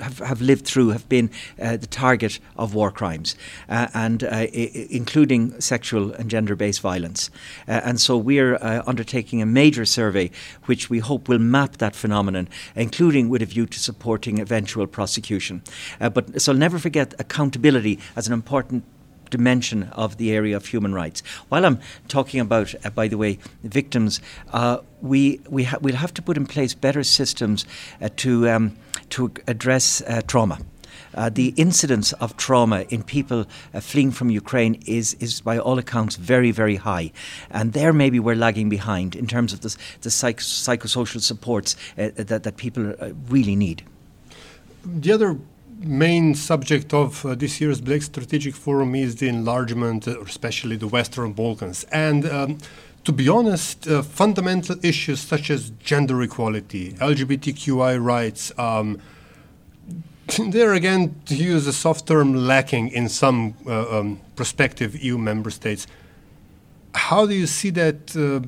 have, 0.00 0.18
have 0.18 0.40
lived 0.40 0.66
through, 0.66 0.90
have 0.90 1.08
been 1.08 1.30
uh, 1.60 1.76
the 1.76 1.86
target 1.86 2.38
of 2.56 2.74
war 2.74 2.90
crimes, 2.90 3.36
uh, 3.68 3.88
and 3.94 4.24
uh, 4.24 4.28
I- 4.30 4.88
including 4.90 5.60
sexual 5.60 6.12
and 6.12 6.30
gender-based 6.30 6.80
violence. 6.80 7.30
Uh, 7.66 7.80
and 7.84 8.00
so 8.00 8.16
we're 8.16 8.56
uh, 8.56 8.82
undertaking 8.86 9.42
a 9.42 9.46
major 9.46 9.84
survey, 9.84 10.30
which 10.64 10.90
we 10.90 10.98
hope 10.98 11.28
will 11.28 11.38
map 11.38 11.78
that 11.78 11.96
phenomenon, 11.96 12.48
including 12.74 13.28
with 13.28 13.42
a 13.42 13.46
view 13.46 13.66
to 13.66 13.78
supporting 13.78 14.40
eventual 14.40 14.86
prosecution. 14.86 15.62
but 15.98 16.40
so 16.40 16.52
never 16.52 16.78
forget 16.78 17.14
accountability 17.18 17.98
as 18.14 18.26
an 18.26 18.32
important 18.32 18.84
dimension 19.30 19.84
of 19.92 20.16
the 20.16 20.32
area 20.32 20.56
of 20.56 20.66
human 20.66 20.94
rights. 20.94 21.22
While 21.48 21.64
I'm 21.64 21.80
talking 22.08 22.40
about, 22.40 22.74
uh, 22.84 22.90
by 22.90 23.08
the 23.08 23.18
way, 23.18 23.38
victims, 23.62 24.20
uh, 24.52 24.78
we 25.02 25.40
we 25.48 25.64
ha- 25.64 25.78
we'll 25.80 25.96
have 25.96 26.14
to 26.14 26.22
put 26.22 26.36
in 26.36 26.46
place 26.46 26.74
better 26.74 27.04
systems 27.04 27.66
uh, 28.00 28.08
to 28.16 28.48
um, 28.48 28.76
to 29.10 29.32
address 29.46 30.02
uh, 30.02 30.22
trauma. 30.26 30.58
Uh, 31.14 31.30
the 31.30 31.54
incidence 31.56 32.12
of 32.14 32.36
trauma 32.36 32.82
in 32.90 33.02
people 33.02 33.46
uh, 33.72 33.80
fleeing 33.80 34.10
from 34.10 34.28
Ukraine 34.28 34.82
is, 34.86 35.14
is, 35.14 35.40
by 35.40 35.58
all 35.58 35.78
accounts, 35.78 36.16
very, 36.16 36.50
very 36.50 36.76
high. 36.76 37.10
And 37.50 37.72
there, 37.72 37.92
maybe 37.92 38.20
we're 38.20 38.36
lagging 38.36 38.68
behind 38.68 39.16
in 39.16 39.26
terms 39.26 39.54
of 39.54 39.62
the, 39.62 39.74
the 40.02 40.10
psych- 40.10 40.40
psychosocial 40.40 41.22
supports 41.22 41.74
uh, 41.96 42.10
that, 42.16 42.42
that 42.42 42.56
people 42.58 42.94
uh, 43.00 43.12
really 43.28 43.56
need. 43.56 43.82
The 44.84 45.12
other 45.12 45.38
main 45.78 46.34
subject 46.34 46.94
of 46.94 47.24
uh, 47.24 47.34
this 47.34 47.60
year's 47.60 47.80
Bled 47.80 48.02
Strategic 48.02 48.54
Forum 48.54 48.94
is 48.94 49.16
the 49.16 49.28
enlargement, 49.28 50.08
uh, 50.08 50.20
especially 50.20 50.76
the 50.76 50.88
Western 50.88 51.32
Balkans. 51.32 51.84
And 51.92 52.26
um, 52.28 52.58
to 53.04 53.12
be 53.12 53.28
honest, 53.28 53.86
uh, 53.86 54.02
fundamental 54.02 54.76
issues 54.82 55.20
such 55.20 55.50
as 55.50 55.70
gender 55.78 56.20
equality, 56.22 56.92
LGBTQI 56.94 58.02
rights, 58.02 58.52
um, 58.58 59.00
they're 60.48 60.74
again, 60.74 61.20
to 61.26 61.34
use 61.34 61.66
a 61.66 61.72
soft 61.72 62.06
term, 62.06 62.34
lacking 62.34 62.88
in 62.88 63.08
some 63.08 63.54
uh, 63.66 64.00
um, 64.00 64.20
prospective 64.34 65.00
EU 65.02 65.18
member 65.18 65.50
states. 65.50 65.86
How 66.94 67.26
do 67.26 67.34
you 67.34 67.46
see 67.46 67.70
that? 67.70 68.16
Uh, 68.16 68.40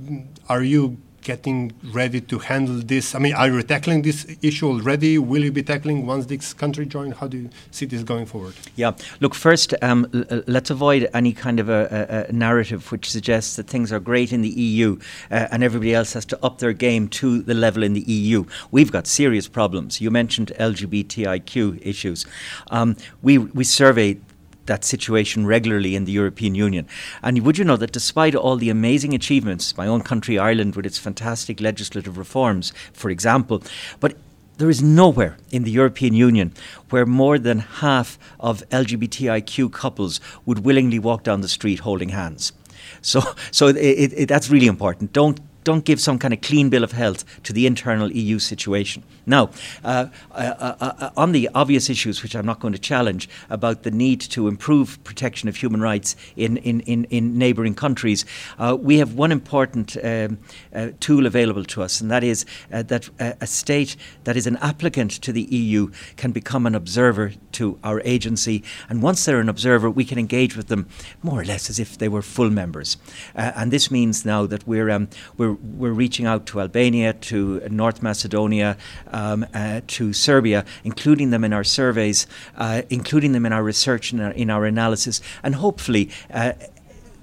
are 0.53 0.63
you 0.63 0.99
getting 1.29 1.71
ready 1.93 2.21
to 2.23 2.39
handle 2.39 2.81
this? 2.93 3.15
I 3.15 3.19
mean, 3.19 3.35
are 3.35 3.49
you 3.51 3.63
tackling 3.63 4.01
this 4.01 4.21
issue 4.41 4.67
already? 4.73 5.19
Will 5.19 5.45
you 5.45 5.53
be 5.53 5.63
tackling 5.63 6.07
once 6.07 6.25
this 6.25 6.55
country 6.55 6.87
joins? 6.87 7.17
How 7.19 7.29
do 7.29 7.37
you 7.43 7.51
see 7.71 7.85
this 7.85 8.03
going 8.03 8.25
forward? 8.25 8.55
Yeah, 8.77 8.93
look, 9.21 9.35
first, 9.35 9.75
um, 9.83 10.01
let's 10.47 10.71
avoid 10.71 11.03
any 11.13 11.35
kind 11.35 11.61
of 11.61 11.69
a, 11.69 11.83
a, 11.99 12.31
a, 12.31 12.33
narrative 12.33 12.91
which 12.91 13.11
suggests 13.11 13.57
that 13.57 13.67
things 13.67 13.93
are 13.93 14.01
great 14.01 14.33
in 14.33 14.41
the 14.41 14.55
EU 14.69 14.99
uh, 15.31 15.49
and 15.53 15.63
everybody 15.63 15.95
else 15.95 16.15
has 16.15 16.25
to 16.33 16.37
up 16.43 16.61
their 16.61 16.73
game 16.73 17.09
to 17.21 17.43
the 17.43 17.55
level 17.55 17.83
in 17.83 17.93
the 17.93 18.07
EU. 18.19 18.45
We've 18.71 18.91
got 18.91 19.07
serious 19.07 19.49
problems. 19.49 20.01
You 20.01 20.11
mentioned 20.11 20.53
LGBTIQ 20.59 21.87
issues. 21.93 22.25
Um, 22.71 22.97
we, 23.21 23.37
we 23.37 23.65
surveyed 23.65 24.23
that 24.69 24.85
situation 24.85 25.47
regularly 25.47 25.95
in 25.95 26.05
the 26.05 26.13
European 26.13 26.55
Union. 26.55 26.87
And 27.23 27.45
would 27.45 27.59
you 27.59 27.65
know 27.65 27.77
that 27.77 27.93
despite 27.93 28.35
all 28.35 28.57
the 28.57 28.71
amazing 28.71 29.15
achievements, 29.15 29.77
my 29.77 29.87
own 29.87 30.03
country, 30.03 30.39
Ireland, 30.39 30.77
with 30.77 30.87
its 30.87 30.99
fantastic 30.99 31.61
legislative 31.61 32.17
reforms, 32.17 32.73
for 32.93 33.11
example, 33.11 33.63
but 34.01 34.15
there 34.59 34.71
is 34.71 34.83
nowhere 34.83 35.37
in 35.51 35.65
the 35.65 35.71
European 35.71 36.15
Union 36.15 36.53
where 36.91 37.07
more 37.07 37.39
than 37.39 37.61
half 37.61 38.19
of 38.41 38.69
LGBTIQ 38.71 39.73
couples 39.73 40.21
would 40.45 40.65
willingly 40.65 40.99
walk 40.99 41.23
down 41.23 41.41
the 41.41 41.49
street 41.49 41.81
holding 41.81 42.11
hands. 42.11 42.53
So, 43.01 43.21
so 43.51 43.69
it, 43.69 43.77
it, 43.77 44.29
that's 44.29 44.51
really 44.51 44.67
important. 44.67 45.13
Don't 45.13 45.41
don't 45.69 45.85
give 45.85 46.01
some 46.01 46.19
kind 46.19 46.33
of 46.33 46.41
clean 46.41 46.71
bill 46.71 46.83
of 46.83 46.93
health 46.93 47.27
to 47.43 47.53
the 47.53 47.67
internal 47.67 48.11
EU 48.11 48.39
situation. 48.39 49.03
Now, 49.27 49.51
uh, 49.85 50.07
uh, 50.33 50.75
uh, 50.81 51.11
on 51.15 51.33
the 51.33 51.51
obvious 51.55 51.91
issues, 51.91 52.23
which 52.23 52.35
I'm 52.35 52.47
not 52.47 52.59
going 52.59 52.73
to 52.73 52.79
challenge, 52.79 53.29
about 53.51 53.83
the 53.83 53.91
need 53.91 54.23
to 54.23 54.49
improve 54.49 54.99
protection 55.05 55.47
of 55.47 55.57
human 55.57 55.83
rights 55.83 56.17
in, 56.37 56.57
in, 56.57 56.81
in, 56.81 57.05
in 57.11 57.37
neighbouring 57.37 57.75
countries, 57.75 58.25
uh, 58.59 58.79
we 58.81 58.97
have 58.97 59.13
one 59.13 59.31
important 59.31 59.99
um, 60.03 60.39
uh, 60.75 60.89
tool 61.01 61.27
available 61.27 61.65
to 61.65 61.83
us, 61.83 62.01
and 62.01 62.11
that 62.11 62.25
is 62.25 62.47
uh, 62.73 62.83
that 62.85 63.11
a 63.19 63.47
state 63.47 63.95
that 64.25 64.39
is 64.39 64.47
an 64.47 64.57
applicant 64.63 65.11
to 65.21 65.33
the 65.33 65.43
EU 65.43 65.91
can 66.17 66.33
become 66.33 66.65
an 66.65 66.75
observer 66.75 67.33
to 67.53 67.79
our 67.85 68.01
agency. 68.07 68.65
And 68.89 69.03
once 69.03 69.23
they're 69.27 69.41
an 69.41 69.51
observer, 69.51 69.91
we 69.91 70.07
can 70.07 70.19
engage 70.19 70.57
with 70.57 70.69
them 70.69 70.89
more 71.23 71.43
or 71.43 71.45
less 71.45 71.69
as 71.69 71.79
if 71.79 71.99
they 71.99 72.09
were 72.09 72.23
full 72.23 72.49
members. 72.49 72.97
and 73.35 73.71
this 73.71 73.91
means 73.91 74.25
now 74.25 74.47
that 74.47 74.67
we're, 74.67 74.89
um, 74.89 75.09
we're 75.37 75.58
we're 75.63 75.93
reaching 75.93 76.27
out 76.27 76.47
to 76.47 76.61
Albania, 76.61 77.13
to 77.13 77.61
North 77.69 78.03
Macedonia, 78.03 78.77
um, 79.13 79.47
uh, 79.55 79.81
to 79.87 80.13
Serbia, 80.13 80.65
including 80.85 81.31
them 81.31 81.45
in 81.45 81.53
our 81.53 81.65
surveys, 81.65 82.27
uh, 82.57 82.83
including 82.91 83.33
them 83.33 83.47
in 83.47 83.53
our 83.53 83.63
research 83.63 84.13
and 84.13 84.21
in, 84.21 84.33
in 84.33 84.51
our, 84.51 84.65
analysis, 84.65 85.21
and 85.43 85.55
hopefully 85.55 86.11
uh, 86.33 86.53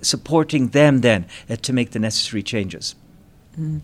supporting 0.01 0.69
them 0.69 1.01
then 1.01 1.25
uh, 1.49 1.55
to 1.57 1.73
make 1.73 1.91
the 1.91 1.99
necessary 1.99 2.43
changes. 2.43 2.95
Mm. 3.59 3.81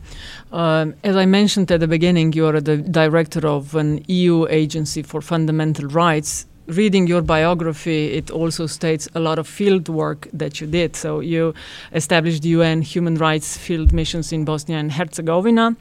Um, 0.52 0.96
as 1.04 1.16
I 1.16 1.26
mentioned 1.26 1.72
at 1.72 1.80
the 1.80 1.88
beginning, 1.88 2.34
you 2.34 2.46
are 2.46 2.60
the 2.60 2.78
director 2.78 3.48
of 3.48 3.76
an 3.76 4.04
EU 4.08 4.48
agency 4.48 5.02
for 5.02 5.22
fundamental 5.22 5.88
rights 5.88 6.46
reading 6.68 7.08
your 7.08 7.22
biography, 7.22 8.14
it 8.14 8.32
also 8.32 8.68
states 8.68 9.08
a 9.16 9.20
lot 9.20 9.40
of 9.40 9.48
field 9.48 9.90
work 9.90 10.28
that 10.34 10.62
you 10.62 10.68
did. 10.68 10.96
So 10.96 11.20
you 11.20 11.54
established 11.94 12.46
UN 12.46 12.82
human 12.82 13.16
rights 13.16 13.58
field 13.58 13.94
missions 13.94 14.32
in 14.32 14.46
Bosnia 14.46 14.78
and 14.78 14.92
Herzegovina 14.92 15.76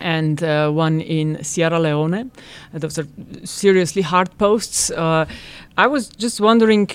and 0.00 0.42
uh, 0.42 0.70
one 0.70 1.00
in 1.00 1.42
Sierra 1.42 1.78
Leone. 1.78 2.30
Uh, 2.74 2.78
those 2.78 2.98
are 2.98 3.06
seriously 3.44 4.02
hard 4.02 4.36
posts. 4.38 4.90
Uh, 4.90 5.26
I 5.76 5.86
was 5.86 6.08
just 6.08 6.40
wondering. 6.40 6.90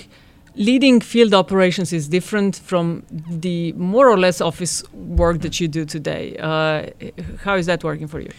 Leading 0.55 1.01
field 1.01 1.33
operations 1.33 1.91
is 1.91 2.07
different 2.07 2.57
from 2.57 3.01
the 3.27 3.71
more 3.73 4.07
or 4.07 4.19
less 4.19 4.39
office 4.39 4.83
work 4.93 5.41
that 5.41 5.59
you 5.59 5.67
do 5.67 5.83
today. 5.83 6.37
Uh, 6.37 6.91
how 7.39 7.55
is 7.55 7.65
that 7.65 7.83
working 7.83 8.07
for 8.07 8.19
you? 8.19 8.29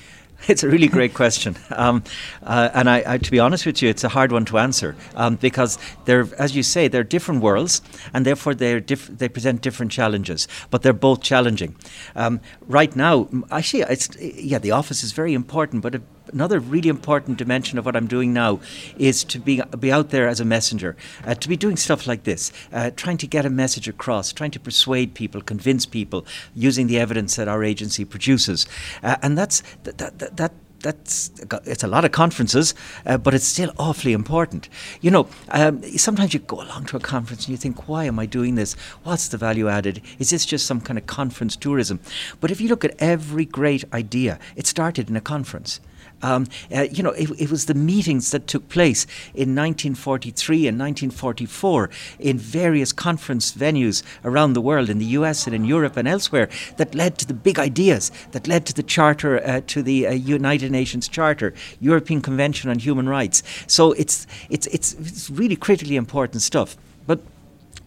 It's 0.49 0.63
a 0.63 0.69
really 0.69 0.89
great 0.89 1.15
question, 1.15 1.57
um, 1.71 2.03
uh, 2.43 2.69
and 2.75 2.91
I, 2.91 3.03
I, 3.15 3.19
to 3.19 3.31
be 3.31 3.41
honest 3.41 3.65
with 3.65 3.81
you, 3.81 3.89
it's 3.89 4.05
a 4.05 4.11
hard 4.11 4.31
one 4.31 4.45
to 4.47 4.59
answer 4.59 4.95
um, 5.15 5.37
because 5.37 5.79
they're, 6.05 6.29
as 6.39 6.55
you 6.55 6.63
say, 6.63 6.87
they're 6.87 7.03
different 7.05 7.41
worlds, 7.41 7.81
and 8.13 8.27
therefore 8.27 8.55
they're 8.55 8.81
diff- 8.81 9.09
they 9.09 9.29
present 9.29 9.63
different 9.63 9.91
challenges. 9.91 10.47
But 10.71 10.83
they're 10.83 10.93
both 10.93 11.23
challenging. 11.23 11.77
Um, 12.15 12.41
right 12.67 12.95
now, 12.95 13.29
actually, 13.51 13.85
it's 13.85 14.11
yeah, 14.21 14.59
the 14.59 14.73
office 14.73 15.03
is 15.03 15.13
very 15.13 15.33
important, 15.33 15.83
but 15.83 16.03
another 16.33 16.59
really 16.59 16.89
important 16.89 17.39
dimension 17.39 17.79
of 17.79 17.85
what 17.85 17.97
I'm 17.97 18.07
doing 18.07 18.33
now 18.33 18.61
is 18.99 19.25
to 19.25 19.39
be 19.39 19.63
be 19.79 19.93
out 19.93 20.11
there 20.11 20.29
as 20.29 20.41
a 20.41 20.45
messenger, 20.45 20.97
uh, 21.27 21.35
to 21.35 21.49
be 21.49 21.57
doing 21.57 21.77
stuff 21.77 22.07
like 22.07 22.25
this, 22.25 22.53
uh, 22.73 22.91
trying 22.97 23.19
to 23.19 23.27
get 23.27 23.47
a 23.47 23.51
message 23.51 23.89
across, 23.89 24.33
trying 24.33 24.51
to 24.53 24.61
persuade 24.61 25.15
people, 25.15 25.41
convince 25.41 25.87
people, 25.87 26.27
using 26.55 26.87
the 26.87 26.99
evidence 26.99 27.37
that 27.37 27.49
our 27.49 27.63
agency 27.63 28.05
produces, 28.05 28.67
uh, 29.03 29.17
and 29.23 29.37
that's 29.37 29.63
that, 29.85 29.99
that, 29.99 30.37
that 30.37 30.53
that's 30.85 31.33
it's 31.65 31.83
a 31.83 31.89
lot 31.89 32.05
of 32.05 32.13
conferences, 32.13 32.75
uh, 33.07 33.17
but 33.17 33.35
it's 33.35 33.47
still 33.47 33.73
awfully 33.79 34.13
important. 34.13 34.69
You 35.01 35.11
know, 35.11 35.29
um, 35.49 35.83
sometimes 35.97 36.35
you 36.35 36.41
go 36.41 36.61
along 36.61 36.85
to 36.87 36.97
a 36.97 37.01
conference 37.01 37.47
and 37.47 37.53
you 37.53 37.57
think, 37.57 37.89
why 37.89 38.05
am 38.05 38.19
I 38.19 38.27
doing 38.27 38.55
this? 38.55 38.75
What's 39.03 39.29
the 39.29 39.39
value 39.39 39.69
added? 39.69 40.03
Is 40.19 40.31
this 40.31 40.45
just 40.45 40.67
some 40.67 40.81
kind 40.81 40.99
of 40.99 41.07
conference 41.07 41.57
tourism? 41.57 42.01
But 42.41 42.51
if 42.51 42.61
you 42.61 42.69
look 42.69 42.85
at 42.85 42.95
every 42.99 43.47
great 43.47 43.85
idea, 43.93 44.39
it 44.55 44.67
started 44.67 45.09
in 45.09 45.17
a 45.17 45.23
conference. 45.23 45.81
Um, 46.25 46.47
uh, 46.75 46.87
you 46.91 47.03
know, 47.03 47.11
it, 47.11 47.29
it, 47.39 47.51
was 47.51 47.67
the 47.67 47.75
meetings 47.75 48.31
that 48.31 48.47
took 48.47 48.71
place 48.71 49.05
in 49.35 49.55
1943 49.55 50.67
and 50.67 50.79
1944 50.79 51.91
in 52.19 52.39
various 52.39 52.93
conference 52.95 53.53
venues 53.53 54.03
around 54.25 54.55
the 54.55 54.63
world, 54.63 54.89
in 54.89 54.97
the 54.97 55.19
US 55.21 55.47
and 55.47 55.55
in 55.55 55.67
Europe 55.67 55.99
and 55.99 56.09
elsewhere, 56.09 56.49
that 56.79 56.95
led 56.95 57.19
to 57.19 57.27
the 57.27 57.35
big 57.35 57.59
ideas, 57.59 58.11
that 58.33 58.49
led 58.49 58.65
to 58.65 58.73
the 58.73 58.83
Charter, 58.83 59.47
uh, 59.47 59.61
to 59.67 59.83
the 59.83 60.07
uh, 60.07 60.13
United 60.13 60.73
Nations 60.73 61.09
Charter, 61.09 61.53
European 61.79 62.23
Convention 62.23 62.71
on 62.71 62.79
Human 62.79 63.07
Rights. 63.07 63.43
So 63.67 63.93
it's, 63.93 64.27
it's, 64.49 64.67
it's, 64.69 64.95
it's 64.95 65.29
really 65.29 65.57
critically 65.57 65.97
important 65.97 66.41
stuff. 66.41 66.75
But 67.07 67.21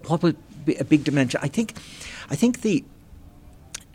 what 0.06 0.22
would 0.22 0.38
be 0.64 0.76
a 0.76 0.84
big 0.84 1.04
dimension? 1.04 1.40
I 1.42 1.48
think, 1.48 1.74
I 2.30 2.36
think 2.36 2.62
the 2.62 2.84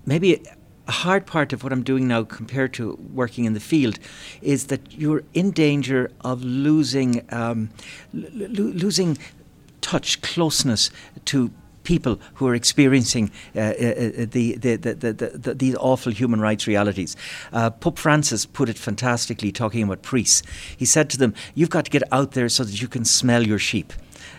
maybe 0.05 0.43
a 0.89 0.93
hard 0.93 1.27
part 1.27 1.53
of 1.53 1.63
what 1.63 1.73
I'm 1.73 1.83
doing 1.83 2.09
now 2.09 2.25
compared 2.25 2.73
to 2.75 2.99
working 3.13 3.45
in 3.45 3.55
the 3.55 3.61
field 3.61 3.99
is 4.41 4.67
that 4.67 4.93
you're 4.93 5.23
in 5.33 5.53
danger 5.53 6.11
of 6.23 6.43
losing 6.43 7.25
um, 7.33 7.71
losing 8.13 9.19
touch, 9.81 10.21
closeness 10.23 10.91
to 11.27 11.51
people 11.85 12.21
who 12.35 12.47
are 12.47 12.55
experiencing 12.55 13.31
uh, 13.57 13.61
uh, 13.61 13.73
the, 14.31 14.57
the, 14.57 14.77
the, 14.77 15.33
the, 15.35 15.55
these 15.55 15.75
awful 15.77 16.13
human 16.13 16.41
rights 16.41 16.67
realities. 16.67 17.17
Uh, 17.53 17.71
Pope 17.71 17.99
Francis 17.99 18.47
put 18.47 18.69
it 18.69 18.79
fantastically 18.79 19.53
talking 19.53 19.83
about 19.83 20.03
priests. 20.03 20.43
He 20.77 20.85
said 20.85 21.11
to 21.11 21.19
them, 21.19 21.35
You've 21.55 21.71
got 21.71 21.85
to 21.87 21.91
get 21.91 22.03
out 22.13 22.33
there 22.33 22.49
so 22.49 22.65
that 22.65 22.81
you 22.81 22.89
can 22.89 23.05
smell 23.05 23.47
your 23.47 23.59
sheep. 23.59 23.93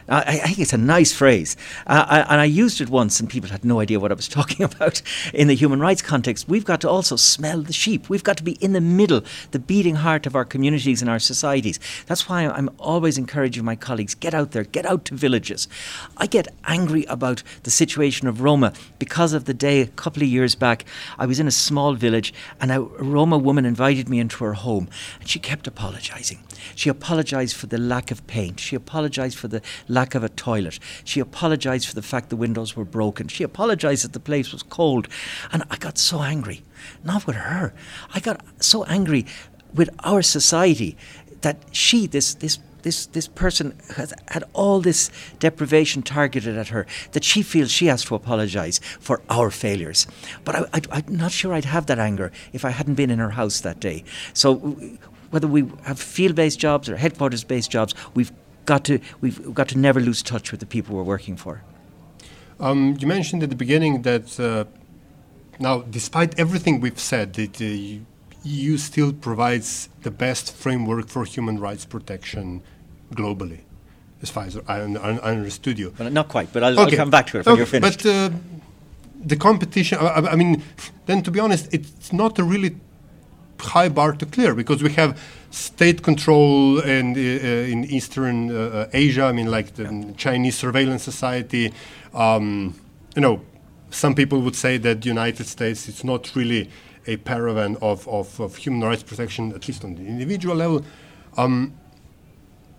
I, 0.09 0.19
I, 0.19 0.47
think 0.47 0.59
it's 0.59 0.73
a 0.73 0.77
nice 0.77 1.13
phrase. 1.13 1.55
Uh, 1.87 2.05
I, 2.07 2.19
and 2.21 2.41
I 2.41 2.45
used 2.45 2.81
it 2.81 2.89
once, 2.89 3.19
and 3.19 3.29
people 3.29 3.49
had 3.49 3.63
no 3.63 3.79
idea 3.79 3.99
what 3.99 4.11
I 4.11 4.15
was 4.15 4.27
talking 4.39 4.63
about 4.63 5.01
in 5.33 5.47
the 5.47 5.55
human 5.55 5.79
rights 5.79 6.01
context. 6.01 6.47
We've 6.47 6.65
got 6.65 6.81
to 6.81 6.89
also 6.89 7.15
smell 7.15 7.61
the 7.61 7.73
sheep. 7.73 8.09
We've 8.09 8.23
got 8.23 8.37
to 8.37 8.43
be 8.43 8.53
in 8.53 8.73
the 8.73 8.81
middle, 8.81 9.21
the 9.51 9.59
beating 9.59 9.95
heart 9.95 10.25
of 10.25 10.35
our 10.35 10.45
communities 10.45 11.01
and 11.01 11.09
our 11.09 11.19
societies. 11.19 11.79
That's 12.05 12.27
why 12.27 12.45
I'm 12.45 12.69
always 12.79 13.17
encouraging 13.17 13.63
my 13.63 13.75
colleagues 13.75 14.15
get 14.15 14.33
out 14.33 14.51
there, 14.51 14.63
get 14.63 14.85
out 14.85 15.05
to 15.05 15.15
villages. 15.15 15.67
I 16.17 16.27
get 16.27 16.47
angry 16.65 17.05
about 17.05 17.43
the 17.63 17.71
situation 17.71 18.27
of 18.27 18.41
Roma 18.41 18.73
because 18.99 19.33
of 19.33 19.45
the 19.45 19.53
day 19.53 19.81
a 19.81 19.87
couple 19.87 20.23
of 20.23 20.29
years 20.29 20.55
back, 20.55 20.85
I 21.17 21.25
was 21.25 21.39
in 21.39 21.47
a 21.47 21.51
small 21.51 21.93
village, 21.93 22.33
and 22.59 22.71
a 22.71 22.81
Roma 22.81 23.37
woman 23.37 23.65
invited 23.65 24.09
me 24.09 24.19
into 24.19 24.43
her 24.43 24.53
home, 24.53 24.89
and 25.19 25.29
she 25.29 25.39
kept 25.39 25.67
apologizing. 25.67 26.39
She 26.75 26.89
apologized 26.89 27.55
for 27.55 27.67
the 27.67 27.77
lack 27.77 28.11
of 28.11 28.25
paint. 28.27 28.59
She 28.59 28.75
apologized 28.75 29.37
for 29.37 29.47
the 29.47 29.61
lack 29.93 30.15
of 30.15 30.23
a 30.23 30.29
toilet. 30.29 30.79
She 31.03 31.19
apologized 31.19 31.87
for 31.87 31.95
the 31.95 32.01
fact 32.01 32.29
the 32.29 32.35
windows 32.35 32.75
were 32.75 32.85
broken. 32.85 33.27
She 33.27 33.43
apologized 33.43 34.03
that 34.03 34.13
the 34.13 34.19
place 34.19 34.51
was 34.51 34.63
cold. 34.63 35.07
And 35.51 35.63
I 35.69 35.77
got 35.77 35.97
so 35.97 36.21
angry. 36.21 36.63
Not 37.03 37.27
with 37.27 37.35
her. 37.35 37.73
I 38.13 38.19
got 38.19 38.41
so 38.59 38.83
angry 38.85 39.25
with 39.73 39.89
our 40.03 40.21
society 40.21 40.97
that 41.41 41.57
she, 41.71 42.07
this, 42.07 42.33
this 42.35 42.59
this 42.83 43.07
this 43.07 43.27
person 43.27 43.75
has 43.95 44.13
had 44.27 44.43
all 44.53 44.81
this 44.81 45.09
deprivation 45.39 46.03
targeted 46.03 46.57
at 46.57 46.67
her 46.67 46.85
that 47.13 47.23
she 47.23 47.41
feels 47.41 47.71
she 47.71 47.87
has 47.87 48.03
to 48.03 48.15
apologise 48.15 48.79
for 48.99 49.21
our 49.29 49.49
failures. 49.49 50.05
But 50.43 50.69
I, 50.73 50.99
am 50.99 51.17
not 51.17 51.31
sure 51.31 51.53
I'd 51.53 51.65
have 51.65 51.87
that 51.87 51.97
anger 51.97 52.31
if 52.51 52.63
I 52.65 52.69
hadn't 52.69 52.95
been 52.95 53.09
in 53.09 53.19
her 53.19 53.31
house 53.31 53.61
that 53.61 53.79
day. 53.79 54.03
So 54.33 54.75
whether 55.31 55.47
we 55.47 55.71
have 55.83 55.99
field-based 55.99 56.59
jobs 56.59 56.89
or 56.89 56.97
headquarters-based 56.97 57.71
jobs, 57.71 57.95
we've 58.13 58.31
got 58.65 58.83
to 58.85 58.99
we've 59.21 59.53
got 59.53 59.67
to 59.69 59.77
never 59.77 59.99
lose 59.99 60.21
touch 60.21 60.51
with 60.51 60.59
the 60.59 60.65
people 60.65 60.95
we're 60.95 61.03
working 61.03 61.37
for. 61.37 61.61
Um, 62.59 62.95
you 62.99 63.07
mentioned 63.07 63.43
at 63.43 63.49
the 63.49 63.55
beginning 63.55 64.03
that 64.03 64.39
uh, 64.39 64.65
now, 65.59 65.81
despite 65.81 66.37
everything 66.39 66.79
we've 66.79 66.99
said, 66.99 67.33
that 67.33 67.61
uh, 67.61 68.03
EU 68.43 68.77
still 68.77 69.13
provides 69.13 69.89
the 70.01 70.11
best 70.11 70.53
framework 70.53 71.07
for 71.07 71.25
human 71.25 71.59
rights 71.59 71.85
protection 71.85 72.61
globally, 73.13 73.61
as 74.21 74.29
far 74.29 74.45
as 74.45 74.57
I, 74.67 74.79
I 74.79 75.31
understood 75.31 75.79
you. 75.79 75.93
Well, 75.97 76.09
not 76.09 76.29
quite, 76.29 76.51
but 76.51 76.63
I'll, 76.63 76.79
okay. 76.79 76.91
I'll 76.91 76.97
come 76.97 77.09
back 77.09 77.27
to 77.27 77.39
it 77.39 77.45
when 77.45 77.53
okay. 77.53 77.59
you're 77.59 77.65
finished. 77.65 78.03
But 78.03 78.09
uh, 78.09 78.29
the 79.23 79.35
competition, 79.35 79.97
I, 79.99 80.31
I 80.31 80.35
mean, 80.35 80.63
then 81.05 81.23
to 81.23 81.31
be 81.31 81.39
honest, 81.39 81.73
it's 81.73 82.11
not 82.11 82.37
a 82.39 82.43
really 82.43 82.75
high 83.59 83.89
bar 83.89 84.13
to 84.13 84.25
clear 84.25 84.53
because 84.53 84.83
we 84.83 84.91
have 84.93 85.19
state 85.53 86.01
control 86.01 86.79
in, 86.79 87.13
uh, 87.15 87.19
in 87.71 87.85
Eastern 87.85 88.49
uh, 88.49 88.89
Asia. 88.91 89.25
I 89.25 89.31
mean, 89.31 89.51
like 89.51 89.75
the 89.75 89.83
yeah. 89.83 90.11
Chinese 90.17 90.57
surveillance 90.57 91.03
society. 91.03 91.71
Um, 92.13 92.73
you 93.15 93.21
know, 93.21 93.41
some 93.91 94.15
people 94.15 94.41
would 94.41 94.55
say 94.55 94.77
that 94.77 95.01
the 95.01 95.07
United 95.07 95.45
States 95.45 95.87
it's 95.87 96.03
not 96.03 96.35
really 96.35 96.69
a 97.05 97.17
paravan 97.17 97.77
of, 97.81 98.07
of, 98.07 98.39
of 98.39 98.55
human 98.55 98.81
rights 98.81 99.03
protection, 99.03 99.53
at 99.53 99.67
least 99.67 99.83
on 99.83 99.95
the 99.95 100.01
individual 100.01 100.55
level. 100.55 100.83
Um, 101.37 101.73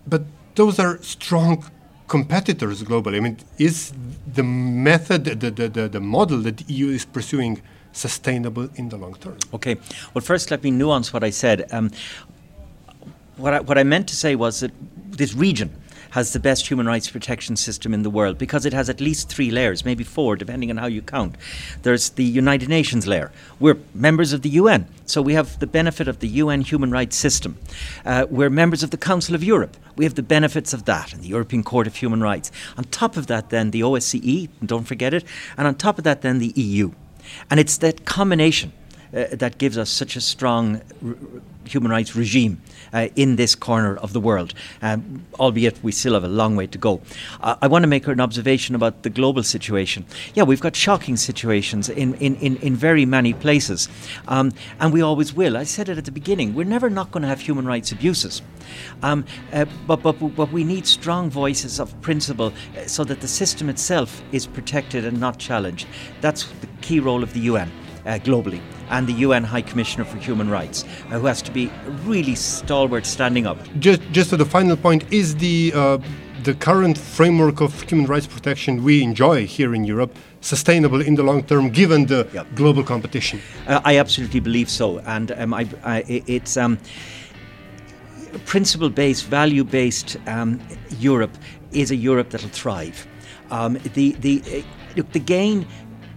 but 0.06 0.22
those 0.56 0.78
are 0.80 1.00
strong 1.02 1.64
competitors 2.08 2.82
globally. 2.82 3.18
I 3.18 3.20
mean, 3.20 3.38
is 3.58 3.92
the 4.26 4.42
method, 4.42 5.24
the, 5.24 5.50
the, 5.50 5.68
the, 5.68 5.88
the 5.88 6.00
model 6.00 6.38
that 6.38 6.56
the 6.56 6.72
EU 6.72 6.88
is 6.88 7.04
pursuing 7.04 7.62
sustainable 7.92 8.68
in 8.74 8.88
the 8.88 8.96
long 8.96 9.14
term? 9.14 9.38
Okay. 9.52 9.76
Well, 10.12 10.24
first, 10.24 10.50
let 10.50 10.64
me 10.64 10.70
nuance 10.70 11.12
what 11.12 11.22
I 11.22 11.30
said. 11.30 11.66
Um, 11.70 11.90
what, 13.36 13.54
I, 13.54 13.60
what 13.60 13.78
I 13.78 13.82
meant 13.82 14.08
to 14.08 14.16
say 14.16 14.34
was 14.34 14.60
that 14.60 14.72
this 15.10 15.34
region 15.34 15.74
has 16.14 16.32
the 16.32 16.38
best 16.38 16.68
human 16.68 16.86
rights 16.86 17.10
protection 17.10 17.56
system 17.56 17.92
in 17.92 18.04
the 18.04 18.10
world 18.10 18.38
because 18.38 18.64
it 18.64 18.72
has 18.72 18.88
at 18.88 19.00
least 19.00 19.28
three 19.28 19.50
layers, 19.50 19.84
maybe 19.84 20.04
four, 20.04 20.36
depending 20.36 20.70
on 20.70 20.76
how 20.76 20.86
you 20.86 21.02
count. 21.02 21.34
There's 21.82 22.10
the 22.10 22.22
United 22.22 22.68
Nations 22.68 23.08
layer. 23.08 23.32
We're 23.58 23.78
members 23.94 24.32
of 24.32 24.42
the 24.42 24.50
UN, 24.50 24.86
so 25.06 25.20
we 25.20 25.34
have 25.34 25.58
the 25.58 25.66
benefit 25.66 26.06
of 26.06 26.20
the 26.20 26.28
UN 26.28 26.60
human 26.60 26.92
rights 26.92 27.16
system. 27.16 27.58
Uh, 28.04 28.26
we're 28.30 28.48
members 28.48 28.84
of 28.84 28.90
the 28.92 28.96
Council 28.96 29.34
of 29.34 29.42
Europe. 29.42 29.76
We 29.96 30.04
have 30.04 30.14
the 30.14 30.22
benefits 30.22 30.72
of 30.72 30.84
that 30.84 31.12
and 31.12 31.20
the 31.20 31.28
European 31.28 31.64
Court 31.64 31.88
of 31.88 31.96
Human 31.96 32.20
Rights. 32.20 32.52
On 32.78 32.84
top 32.84 33.16
of 33.16 33.26
that, 33.26 33.50
then 33.50 33.72
the 33.72 33.80
OSCE, 33.80 34.48
don't 34.64 34.84
forget 34.84 35.12
it, 35.12 35.24
and 35.56 35.66
on 35.66 35.74
top 35.74 35.98
of 35.98 36.04
that, 36.04 36.22
then 36.22 36.38
the 36.38 36.52
EU. 36.54 36.92
And 37.50 37.58
it's 37.58 37.76
that 37.78 38.04
combination 38.04 38.72
uh, 39.14 39.26
that 39.32 39.58
gives 39.58 39.78
us 39.78 39.90
such 39.90 40.16
a 40.16 40.20
strong 40.20 40.80
r- 41.04 41.14
human 41.64 41.90
rights 41.90 42.14
regime 42.14 42.60
uh, 42.92 43.08
in 43.16 43.36
this 43.36 43.54
corner 43.54 43.96
of 43.96 44.12
the 44.12 44.20
world, 44.20 44.54
um, 44.82 45.24
albeit 45.40 45.82
we 45.82 45.92
still 45.92 46.14
have 46.14 46.24
a 46.24 46.28
long 46.28 46.56
way 46.56 46.66
to 46.66 46.78
go. 46.78 47.00
Uh, 47.40 47.56
I 47.62 47.66
want 47.66 47.82
to 47.82 47.86
make 47.86 48.06
an 48.06 48.20
observation 48.20 48.74
about 48.74 49.02
the 49.02 49.10
global 49.10 49.42
situation. 49.42 50.04
Yeah, 50.34 50.42
we've 50.42 50.60
got 50.60 50.76
shocking 50.76 51.16
situations 51.16 51.88
in, 51.88 52.14
in, 52.14 52.36
in, 52.36 52.56
in 52.56 52.76
very 52.76 53.06
many 53.06 53.32
places, 53.32 53.88
um, 54.28 54.52
and 54.80 54.92
we 54.92 55.00
always 55.00 55.32
will. 55.32 55.56
I 55.56 55.64
said 55.64 55.88
it 55.88 55.98
at 55.98 56.04
the 56.04 56.12
beginning 56.12 56.54
we're 56.54 56.64
never 56.64 56.90
not 56.90 57.10
going 57.10 57.22
to 57.22 57.28
have 57.28 57.40
human 57.40 57.66
rights 57.66 57.92
abuses. 57.92 58.42
Um, 59.02 59.24
uh, 59.52 59.66
but, 59.86 60.02
but, 60.02 60.12
but 60.12 60.50
we 60.52 60.64
need 60.64 60.86
strong 60.86 61.30
voices 61.30 61.78
of 61.78 62.00
principle 62.00 62.52
uh, 62.76 62.86
so 62.86 63.04
that 63.04 63.20
the 63.20 63.28
system 63.28 63.68
itself 63.68 64.22
is 64.32 64.46
protected 64.46 65.04
and 65.04 65.20
not 65.20 65.38
challenged. 65.38 65.86
That's 66.20 66.46
the 66.60 66.68
key 66.80 67.00
role 67.00 67.22
of 67.22 67.32
the 67.32 67.40
UN 67.40 67.70
uh, 68.06 68.18
globally 68.18 68.60
and 68.90 69.06
the 69.06 69.12
UN 69.14 69.44
High 69.44 69.62
Commissioner 69.62 70.04
for 70.04 70.18
Human 70.18 70.50
Rights, 70.50 70.84
uh, 70.84 71.18
who 71.18 71.26
has 71.26 71.42
to 71.42 71.50
be 71.50 71.70
really 72.04 72.34
stalwart 72.34 73.06
standing 73.06 73.46
up. 73.46 73.58
Just, 73.78 74.02
just 74.12 74.30
to 74.30 74.36
the 74.36 74.44
final 74.44 74.76
point, 74.76 75.04
is 75.12 75.36
the 75.36 75.72
uh, 75.74 75.98
the 76.42 76.54
current 76.54 76.98
framework 76.98 77.62
of 77.62 77.80
human 77.82 78.06
rights 78.06 78.26
protection 78.26 78.84
we 78.84 79.02
enjoy 79.02 79.46
here 79.46 79.74
in 79.74 79.82
Europe 79.82 80.14
sustainable 80.42 81.00
in 81.00 81.14
the 81.14 81.22
long 81.22 81.42
term, 81.42 81.70
given 81.70 82.04
the 82.04 82.28
yep. 82.34 82.46
global 82.54 82.82
competition? 82.82 83.40
Uh, 83.66 83.80
I 83.82 83.96
absolutely 83.96 84.40
believe 84.40 84.68
so, 84.68 84.98
and 85.00 85.32
um, 85.32 85.54
I, 85.54 85.66
I, 85.84 86.04
it's. 86.06 86.56
Um, 86.56 86.78
principle 88.46 88.90
based, 88.90 89.26
value 89.26 89.64
based 89.64 90.16
um, 90.26 90.60
Europe 90.98 91.36
is 91.72 91.90
a 91.90 91.96
Europe 91.96 92.30
that'll 92.30 92.48
thrive. 92.48 93.06
Um, 93.50 93.78
the, 93.94 94.12
the, 94.12 94.42
uh, 94.46 94.96
look, 94.96 95.12
the 95.12 95.20
gain 95.20 95.66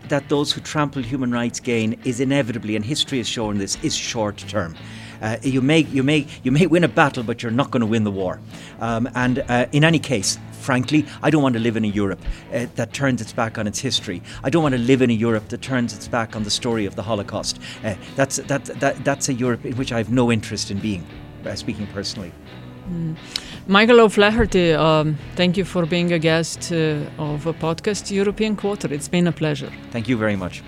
that 0.10 0.30
those 0.30 0.52
who 0.52 0.62
trample 0.62 1.02
human 1.02 1.32
rights 1.32 1.60
gain 1.60 2.00
is 2.04 2.20
inevitably, 2.20 2.76
and 2.76 2.86
history 2.86 3.18
has 3.20 3.28
shown 3.28 3.58
this, 3.58 3.78
is 3.84 3.96
short 3.96 4.38
term. 4.38 4.76
Uh, 5.22 5.38
you 5.42 5.62
may 5.62 5.80
you 5.80 6.04
may 6.04 6.28
you 6.44 6.52
may 6.52 6.68
win 6.68 6.84
a 6.84 6.88
battle, 6.88 7.24
but 7.24 7.42
you're 7.42 7.52
not 7.52 7.72
going 7.72 7.82
to 7.82 7.88
win 7.88 8.04
the 8.04 8.12
war. 8.12 8.40
Um, 8.80 9.10
and 9.16 9.40
uh, 9.40 9.66
in 9.72 9.84
any 9.84 10.00
case, 10.00 10.38
frankly, 10.62 11.06
I 11.24 11.30
don't 11.30 11.42
want 11.42 11.54
to 11.54 11.60
live 11.60 11.76
in 11.76 11.86
a 11.86 11.88
Europe 11.88 12.22
uh, 12.54 12.68
that 12.76 12.94
turns 12.94 13.22
its 13.22 13.34
back 13.34 13.58
on 13.58 13.68
its 13.68 13.80
history. 13.80 14.22
I 14.44 14.50
don't 14.50 14.62
want 14.62 14.76
to 14.76 14.82
live 14.82 15.02
in 15.02 15.10
a 15.10 15.14
Europe 15.14 15.48
that 15.50 15.62
turns 15.62 15.94
its 15.94 16.08
back 16.08 16.36
on 16.36 16.44
the 16.44 16.52
story 16.52 16.86
of 16.86 16.96
the 16.96 17.04
Holocaust. 17.04 17.60
Uh, 17.84 17.96
that's 18.16 18.38
that, 18.38 18.66
that 18.66 19.04
that's 19.04 19.30
a 19.30 19.34
Europe 19.34 19.66
in 19.66 19.76
which 19.76 19.92
I 19.92 19.98
have 19.98 20.12
no 20.12 20.32
interest 20.32 20.72
in 20.72 20.80
being. 20.80 21.06
Uh, 21.46 21.56
speaking 21.56 21.88
personally. 21.88 22.32
Mm. 22.90 23.16
Michael 23.68 24.00
O'Flaherty, 24.00 24.74
um, 24.74 25.18
thank 25.36 25.58
you 25.58 25.66
for 25.66 25.86
being 25.86 26.14
a 26.14 26.20
guest 26.20 26.72
uh, 26.72 27.00
of 27.18 27.46
a 27.46 27.54
podcast 27.54 28.12
European 28.12 28.56
Quarter. 28.56 28.94
It's 28.94 29.10
been 29.10 29.28
a 29.28 29.32
pleasure. 29.32 29.72
Thank 29.92 30.08
you 30.08 30.18
very 30.18 30.36
much. 30.36 30.64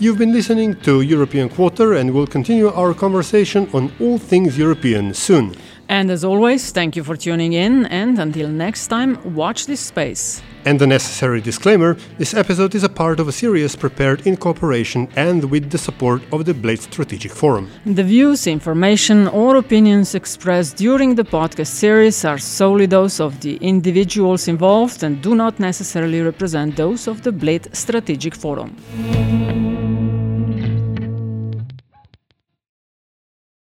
You've 0.00 0.18
been 0.18 0.32
listening 0.32 0.74
to 0.80 1.02
European 1.02 1.48
Quarter, 1.48 1.94
and 1.94 2.12
we'll 2.12 2.26
continue 2.26 2.68
our 2.68 2.94
conversation 2.94 3.68
on 3.74 3.92
all 4.00 4.18
things 4.18 4.58
European 4.58 5.14
soon. 5.14 5.54
And 5.88 6.10
as 6.10 6.24
always, 6.24 6.72
thank 6.72 6.96
you 6.96 7.04
for 7.04 7.16
tuning 7.16 7.52
in, 7.52 7.86
and 7.86 8.18
until 8.18 8.48
next 8.48 8.88
time, 8.88 9.18
watch 9.34 9.66
this 9.66 9.80
space. 9.80 10.42
And 10.64 10.78
the 10.78 10.86
necessary 10.86 11.40
disclaimer 11.40 11.96
this 12.18 12.34
episode 12.34 12.74
is 12.74 12.84
a 12.84 12.88
part 12.88 13.18
of 13.18 13.28
a 13.28 13.32
series 13.32 13.74
prepared 13.76 14.26
in 14.26 14.36
cooperation 14.36 15.08
and 15.16 15.50
with 15.50 15.70
the 15.70 15.78
support 15.78 16.22
of 16.32 16.44
the 16.44 16.54
Bled 16.54 16.80
Strategic 16.80 17.32
Forum. 17.32 17.70
The 17.86 18.04
views, 18.04 18.46
information, 18.46 19.28
or 19.28 19.56
opinions 19.56 20.14
expressed 20.14 20.76
during 20.76 21.14
the 21.14 21.24
podcast 21.24 21.68
series 21.68 22.24
are 22.24 22.38
solely 22.38 22.86
those 22.86 23.20
of 23.20 23.40
the 23.40 23.56
individuals 23.56 24.48
involved 24.48 25.02
and 25.02 25.22
do 25.22 25.34
not 25.34 25.58
necessarily 25.58 26.20
represent 26.20 26.76
those 26.76 27.08
of 27.08 27.22
the 27.22 27.32
Bled 27.32 27.74
Strategic 27.74 28.34
Forum. 28.34 28.76